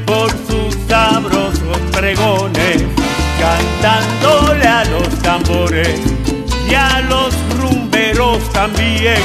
[0.05, 2.83] por sus sabrosos pregones,
[3.41, 5.99] cantándole a los tambores
[6.69, 9.21] y a los rumberos también.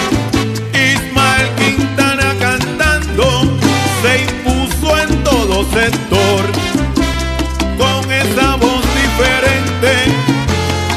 [5.73, 6.45] Sector
[7.77, 9.93] con esa voz diferente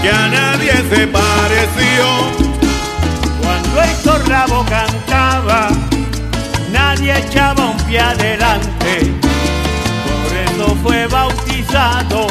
[0.01, 2.05] que a nadie se pareció.
[3.41, 5.69] Cuando el Corrabo cantaba,
[6.72, 9.11] nadie echaba un pie adelante.
[10.05, 12.28] Por eso fue bautizado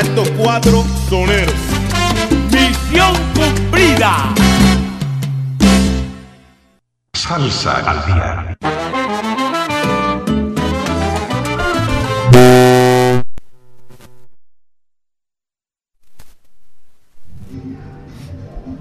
[0.00, 1.54] para estos cuatro soneros.
[2.50, 4.32] Misión cumplida.
[7.12, 8.56] Salsa al día.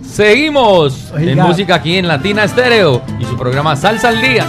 [0.01, 4.45] Seguimos en música aquí en Latina Estéreo y su programa Salsa al Día.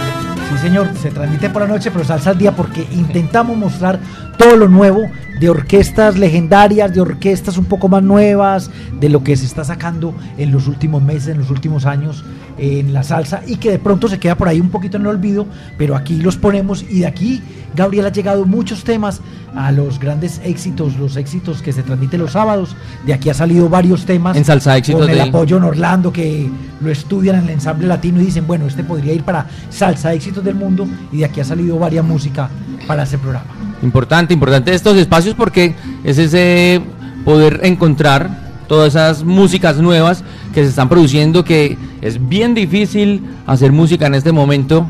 [0.49, 3.99] Sí, señor, se transmite por la noche, pero salsa al día porque intentamos mostrar
[4.41, 5.01] todo lo nuevo
[5.39, 10.15] de orquestas legendarias, de orquestas un poco más nuevas, de lo que se está sacando
[10.37, 12.23] en los últimos meses, en los últimos años
[12.57, 15.09] en la salsa y que de pronto se queda por ahí un poquito en el
[15.09, 15.45] olvido,
[15.77, 17.41] pero aquí los ponemos y de aquí,
[17.75, 19.21] Gabriel, ha llegado muchos temas
[19.55, 22.75] a los grandes éxitos, los éxitos que se transmiten los sábados.
[23.05, 24.35] De aquí ha salido varios temas.
[24.37, 26.49] En Salsa Éxitos Con el de- apoyo en Orlando, que
[26.81, 30.43] lo estudian en el ensamble latino y dicen, bueno, este podría ir para Salsa Éxitos
[30.43, 30.87] del Mundo.
[31.11, 32.49] Y de aquí ha salido varias música
[32.87, 33.70] para ese programa.
[33.81, 36.81] Importante, importante estos espacios porque es ese
[37.25, 38.29] poder encontrar
[38.67, 40.23] todas esas músicas nuevas
[40.53, 44.85] que se están produciendo, que es bien difícil hacer música en este momento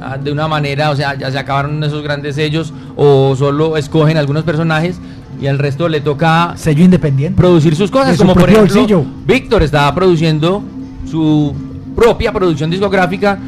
[0.00, 4.16] ah, de una manera, o sea, ya se acabaron esos grandes sellos o solo escogen
[4.16, 4.98] algunos personajes
[5.40, 9.04] y al resto le toca sello independiente producir sus cosas, su como por ejemplo.
[9.26, 10.62] Víctor estaba produciendo
[11.10, 11.54] su
[11.94, 13.38] propia producción discográfica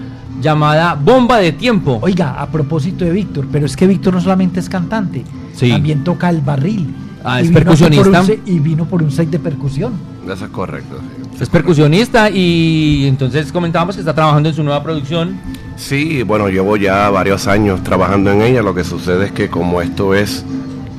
[0.40, 1.98] llamada Bomba de Tiempo.
[2.02, 5.24] Oiga, a propósito de Víctor, pero es que Víctor no solamente es cantante,
[5.54, 5.70] Sí.
[5.70, 6.94] también toca el barril.
[7.26, 8.20] Ah, Y es vino por percusionista.
[8.22, 9.92] un y vino por un set de percusión.
[10.26, 10.98] Eso es correcto.
[11.36, 11.42] sí.
[11.42, 15.36] Es percusionista y entonces comentábamos que está trabajando en su nueva producción.
[15.76, 18.62] Sí, bueno, llevo ya varios años trabajando en ella.
[18.62, 20.44] Lo que sucede es que como esto es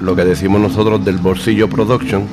[0.05, 2.23] lo que decimos nosotros del bolsillo production,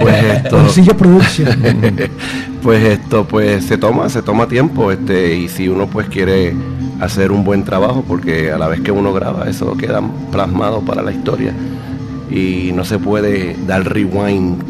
[0.00, 1.48] pues esto, Bolsillo Production.
[2.62, 6.54] pues esto, pues se toma, se toma tiempo, este, y si uno pues quiere
[7.00, 10.00] hacer un buen trabajo, porque a la vez que uno graba eso queda
[10.32, 11.52] plasmado para la historia
[12.30, 14.62] y no se puede dar rewind.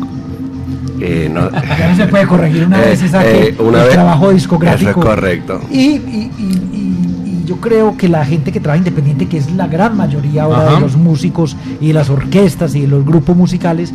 [1.00, 1.50] eh, no,
[1.96, 4.90] se puede corregir una Eh, vez eh, una el vez- trabajo discográfico.
[4.90, 5.60] Eso es correcto.
[5.70, 7.03] Y, y- y- y- y
[7.45, 10.74] yo creo que la gente que trabaja independiente, que es la gran mayoría ahora Ajá.
[10.76, 13.92] de los músicos y de las orquestas y de los grupos musicales,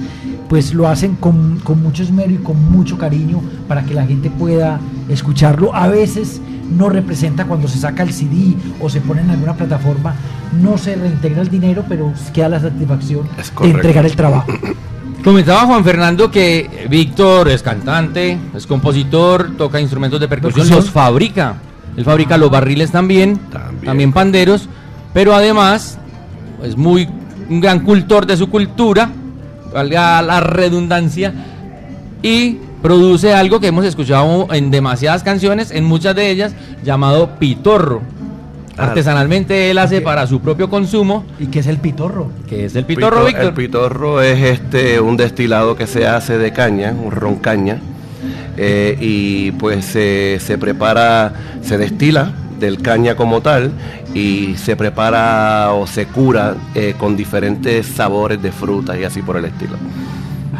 [0.47, 4.29] pues lo hacen con, con mucho esmero y con mucho cariño para que la gente
[4.31, 5.75] pueda escucharlo.
[5.75, 6.41] A veces
[6.75, 10.15] no representa cuando se saca el CD o se pone en alguna plataforma,
[10.61, 13.27] no se reintegra el dinero, pero queda la satisfacción
[13.61, 14.47] de entregar el trabajo.
[15.23, 20.79] Comentaba Juan Fernando que Víctor es cantante, es compositor, toca instrumentos de percusión, Percusión.
[20.79, 21.55] los fabrica.
[21.99, 23.37] Él fabrica los barriles también,
[23.83, 24.69] también, panderos,
[25.13, 25.97] pero además
[26.63, 27.09] es muy
[27.49, 29.09] un gran cultor de su cultura,
[29.73, 31.33] valga la redundancia,
[32.23, 36.53] y produce algo que hemos escuchado en demasiadas canciones, en muchas de ellas,
[36.85, 38.01] llamado pitorro.
[38.77, 38.85] Ah.
[38.85, 41.25] Artesanalmente él hace para su propio consumo.
[41.37, 42.31] ¿Y qué es el pitorro?
[42.47, 43.43] Que es el pitorro, Pito- Víctor.
[43.45, 47.79] El pitorro es este un destilado que se hace de caña, un ron caña,
[48.57, 53.71] eh, y pues se, se prepara, se destila del caña como tal
[54.13, 59.37] y se prepara o se cura eh, con diferentes sabores de frutas y así por
[59.37, 59.77] el estilo.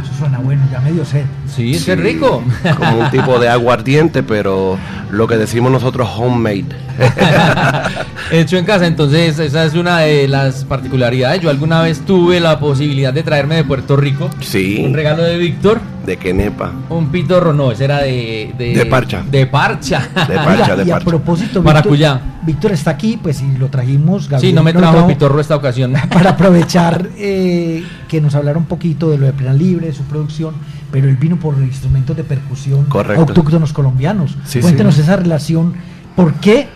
[0.02, 1.26] Eso suena bueno, ya medio sed.
[1.56, 2.44] Sí, es que es rico.
[2.78, 4.78] Como un tipo de aguardiente, pero
[5.12, 6.66] lo que decimos nosotros homemade.
[8.32, 11.42] Hecho en casa, entonces esa es una de las particularidades.
[11.42, 14.82] Yo alguna vez tuve la posibilidad de traerme de Puerto Rico Sí.
[14.86, 16.72] un regalo de Víctor, De quenepa.
[16.90, 18.54] un pitorro, no, ese era de...
[18.58, 19.24] De, De parcha.
[19.30, 20.08] De parcha.
[20.28, 21.06] De parcha, de y a parcha.
[21.10, 22.14] propósito, Maracuyá.
[22.16, 24.24] Víctor, Víctor está aquí, pues y lo trajimos.
[24.24, 25.94] Sí, Gabriel no me trajo trajo pitorro esta ocasión.
[26.14, 30.04] Para aprovechar eh, que nos hablara un poquito de lo de Plena Libre, de su
[30.04, 30.54] producción,
[30.92, 33.22] pero él vino por instrumentos de percusión Correcto.
[33.22, 34.38] autóctonos colombianos.
[34.46, 35.02] Sí, Cuéntenos sí.
[35.02, 35.74] esa relación,
[36.16, 36.68] ¿por qué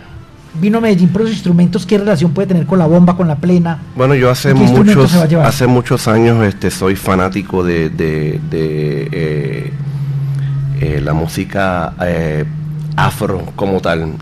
[0.60, 1.84] vino a Medellín por los instrumentos?
[1.84, 3.78] ¿Qué relación puede tener con la bomba, con la plena?
[3.96, 8.40] Bueno, yo hace ¿Y qué instrumento muchos, hace muchos años este, soy fanático de, de-
[8.50, 9.72] de, eh,
[10.80, 12.44] eh, la música eh,
[12.96, 14.12] afro como tal.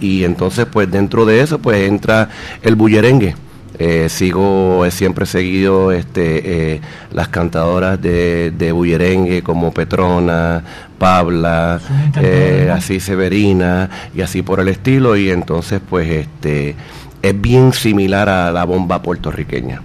[0.00, 2.28] Y entonces, pues dentro de eso, pues entra
[2.62, 3.34] el bullerengue.
[3.82, 6.80] Eh, sigo, he siempre seguido este, eh,
[7.12, 10.62] las cantadoras de, de bullerengue como Petrona,
[10.98, 11.80] Pabla,
[12.20, 15.16] eh, así Severina y así por el estilo.
[15.16, 16.76] Y entonces, pues este
[17.22, 19.80] es bien similar a la bomba puertorriqueña.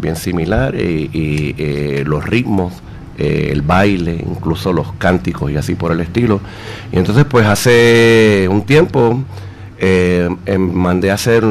[0.00, 2.74] Bien similar y, y, eh, los ritmos,
[3.18, 6.40] eh, el baile, incluso los cánticos y así por el estilo.
[6.92, 9.20] Y entonces, pues hace un tiempo
[9.78, 11.44] eh, em, mandé a hacer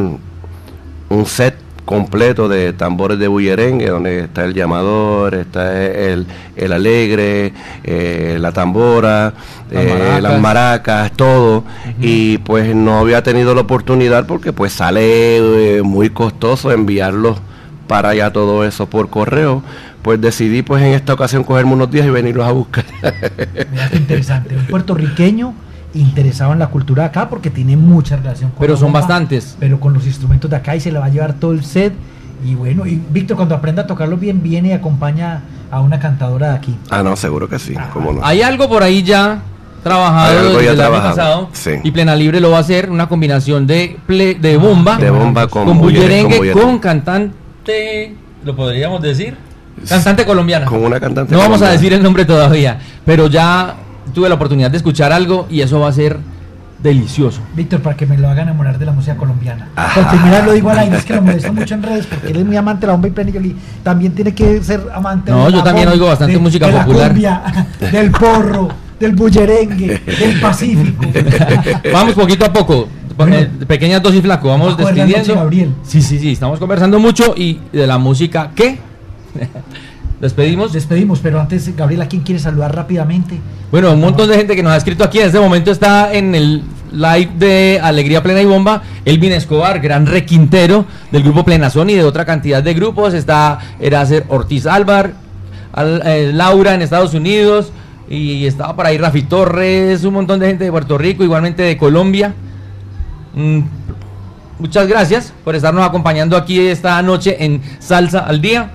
[1.09, 1.55] un, set
[1.85, 7.51] completo de tambores de bullerengue, donde está el llamador, está el, el alegre,
[7.83, 9.33] eh, la tambora,
[9.71, 10.21] Las eh, maracas.
[10.21, 11.63] las maracas, todo.
[11.99, 17.39] Y pues no había tenido la oportunidad porque pues sale eh, muy costoso enviarlos
[17.87, 19.63] para allá todo eso por correo.
[20.03, 22.85] Pues decidí pues en esta ocasión cogerme unos días y venirlos a buscar.
[23.71, 25.55] Mira qué interesante, un puertorriqueño
[25.93, 28.99] interesado en la cultura de acá porque tiene mucha relación con Pero la son bomba,
[28.99, 29.55] bastantes.
[29.59, 31.93] Pero con los instrumentos de acá y se le va a llevar todo el set.
[32.45, 36.49] Y bueno, y Víctor cuando aprenda a tocarlo bien, viene y acompaña a una cantadora
[36.51, 36.75] de aquí.
[36.89, 37.75] Ah, no, seguro que sí.
[37.93, 38.21] ¿Cómo no?
[38.25, 39.41] Hay algo por ahí ya
[39.83, 41.71] trabajado algo desde ya el año trabajado, pasado sí.
[41.83, 45.47] y Plena Libre lo va a hacer una combinación de ple- de bomba De bomba
[45.47, 48.13] con con bullerengue bullerengue, con, con cantante
[48.43, 49.37] lo podríamos decir
[49.87, 53.75] cantante colombiana Con una cantante no vamos a decir el nombre todavía pero ya
[54.13, 56.17] tuve la oportunidad de escuchar algo y eso va a ser
[56.81, 59.67] delicioso Víctor, para que me lo haga enamorar de la música colombiana.
[59.75, 59.91] Ah.
[59.93, 62.37] Por primera lo digo al aire, es que lo molesto mucho en redes porque él
[62.37, 64.81] es muy amante de la bomba y plena y yo le- también tiene que ser
[64.93, 67.09] amante No, de yo la también bomba, oigo bastante de- música de la popular.
[67.09, 67.41] cumbia,
[67.91, 71.05] del porro, del bullerengue, del pacífico.
[71.93, 72.87] vamos poquito a poco
[73.27, 75.49] eh, pequeñas dosis flaco vamos despidiendo
[75.83, 78.79] sí sí sí estamos conversando mucho y de la música qué
[80.21, 83.39] despedimos Despedimos, pero antes, Gabriel, ¿a quién quiere saludar rápidamente?
[83.71, 85.19] Bueno, un montón de gente que nos ha escrito aquí.
[85.19, 88.81] En este momento está en el live de Alegría Plena y Bomba.
[89.05, 93.13] Elvin Escobar, gran requintero del grupo Plenazón y de otra cantidad de grupos.
[93.13, 95.13] Está Eraser Ortiz Álvar,
[95.71, 97.71] Al- eh, Laura en Estados Unidos.
[98.09, 101.77] Y estaba por ahí Rafi Torres, un montón de gente de Puerto Rico, igualmente de
[101.77, 102.33] Colombia.
[103.35, 103.59] Mm,
[104.57, 108.71] muchas gracias por estarnos acompañando aquí esta noche en Salsa al Día.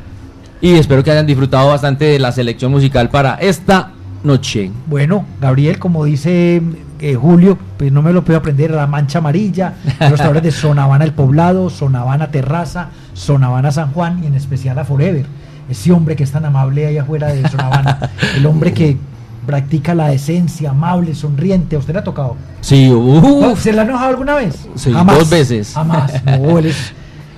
[0.65, 3.91] Y espero que hayan disfrutado bastante de la selección musical para esta
[4.23, 4.71] noche.
[4.87, 6.63] Bueno, Gabriel, como dice
[7.01, 11.05] eh, Julio, pues no me lo puedo aprender, la mancha amarilla, los restaurantes de Sonavana
[11.05, 15.27] El Poblado, Sonavana Terraza, Sonavana San Juan y en especial a Forever,
[15.69, 17.99] ese hombre que es tan amable ahí afuera de Sonavana,
[18.35, 18.97] el hombre que
[19.45, 22.37] practica la decencia, amable, sonriente, ¿a usted le ha tocado?
[22.63, 23.61] Sí, uff.
[23.61, 24.67] ¿Se le ha enojado alguna vez?
[24.77, 25.73] Sí, dos veces.
[25.75, 26.95] Jamás, no, él es,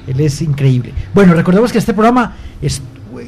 [0.06, 0.94] él es increíble.
[1.12, 2.80] Bueno, recordemos que este programa es-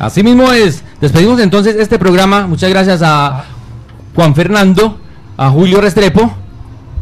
[0.00, 0.82] Así mismo es.
[1.00, 2.46] Despedimos entonces este programa.
[2.46, 3.44] Muchas gracias a
[4.14, 4.98] Juan Fernando,
[5.36, 6.32] a Julio Restrepo,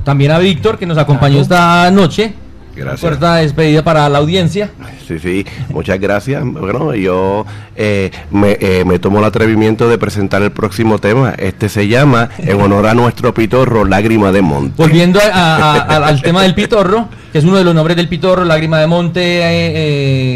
[0.05, 2.35] también a Víctor que nos acompañó esta noche.
[2.75, 3.01] Gracias.
[3.01, 4.71] Fuerza despedida para la audiencia.
[5.07, 6.45] Sí, sí, muchas gracias.
[6.45, 7.45] Bueno, yo
[7.75, 11.35] eh, me, eh, me tomo el atrevimiento de presentar el próximo tema.
[11.39, 14.75] Este se llama, en honor a nuestro pitorro, Lágrima de Monte.
[14.77, 18.07] Volviendo a- a- a- al tema del pitorro, que es uno de los nombres del
[18.09, 19.43] pitorro, Lágrima de Monte, eh,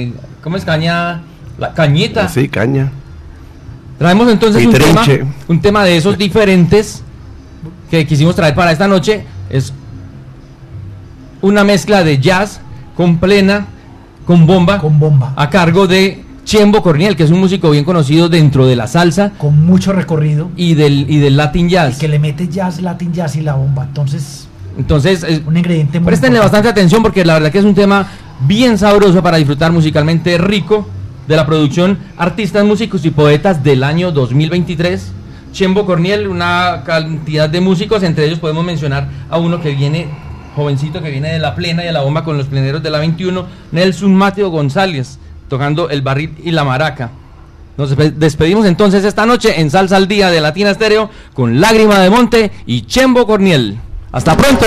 [0.07, 1.23] eh, ¿cómo es caña?
[1.59, 2.29] La cañita.
[2.29, 2.91] Sí, caña.
[3.99, 5.05] Traemos entonces un tema,
[5.49, 7.03] un tema de esos diferentes
[7.91, 9.25] que quisimos traer para esta noche.
[9.51, 9.73] Es
[11.41, 12.61] una mezcla de jazz
[12.97, 13.67] con plena,
[14.27, 18.29] con bomba, con bomba, a cargo de Chembo Corniel, que es un músico bien conocido
[18.29, 20.51] dentro de la salsa Con mucho recorrido.
[20.57, 21.99] y del, y del Latin jazz.
[21.99, 23.85] Que le mete jazz, latin jazz y la bomba.
[23.85, 26.57] Entonces, Entonces, es- un ingrediente muy Préstenle importante.
[26.57, 28.09] bastante atención porque la verdad que es un tema
[28.47, 30.89] bien sabroso para disfrutar musicalmente rico
[31.27, 35.13] de la producción Artistas, Músicos y Poetas del año 2023.
[35.53, 40.09] Chembo Corniel, una cantidad de músicos, entre ellos podemos mencionar a uno que viene,
[40.57, 42.99] jovencito, que viene de la plena y de la bomba con los pleneros de la
[42.99, 45.19] 21, Nelson Mateo González,
[45.49, 47.11] tocando el barril y la maraca.
[47.77, 51.99] Nos despe- despedimos entonces esta noche en Salsa al Día de Latina Estéreo con Lágrima
[52.01, 53.79] de Monte y Chembo Corniel.
[54.11, 54.67] Hasta pronto.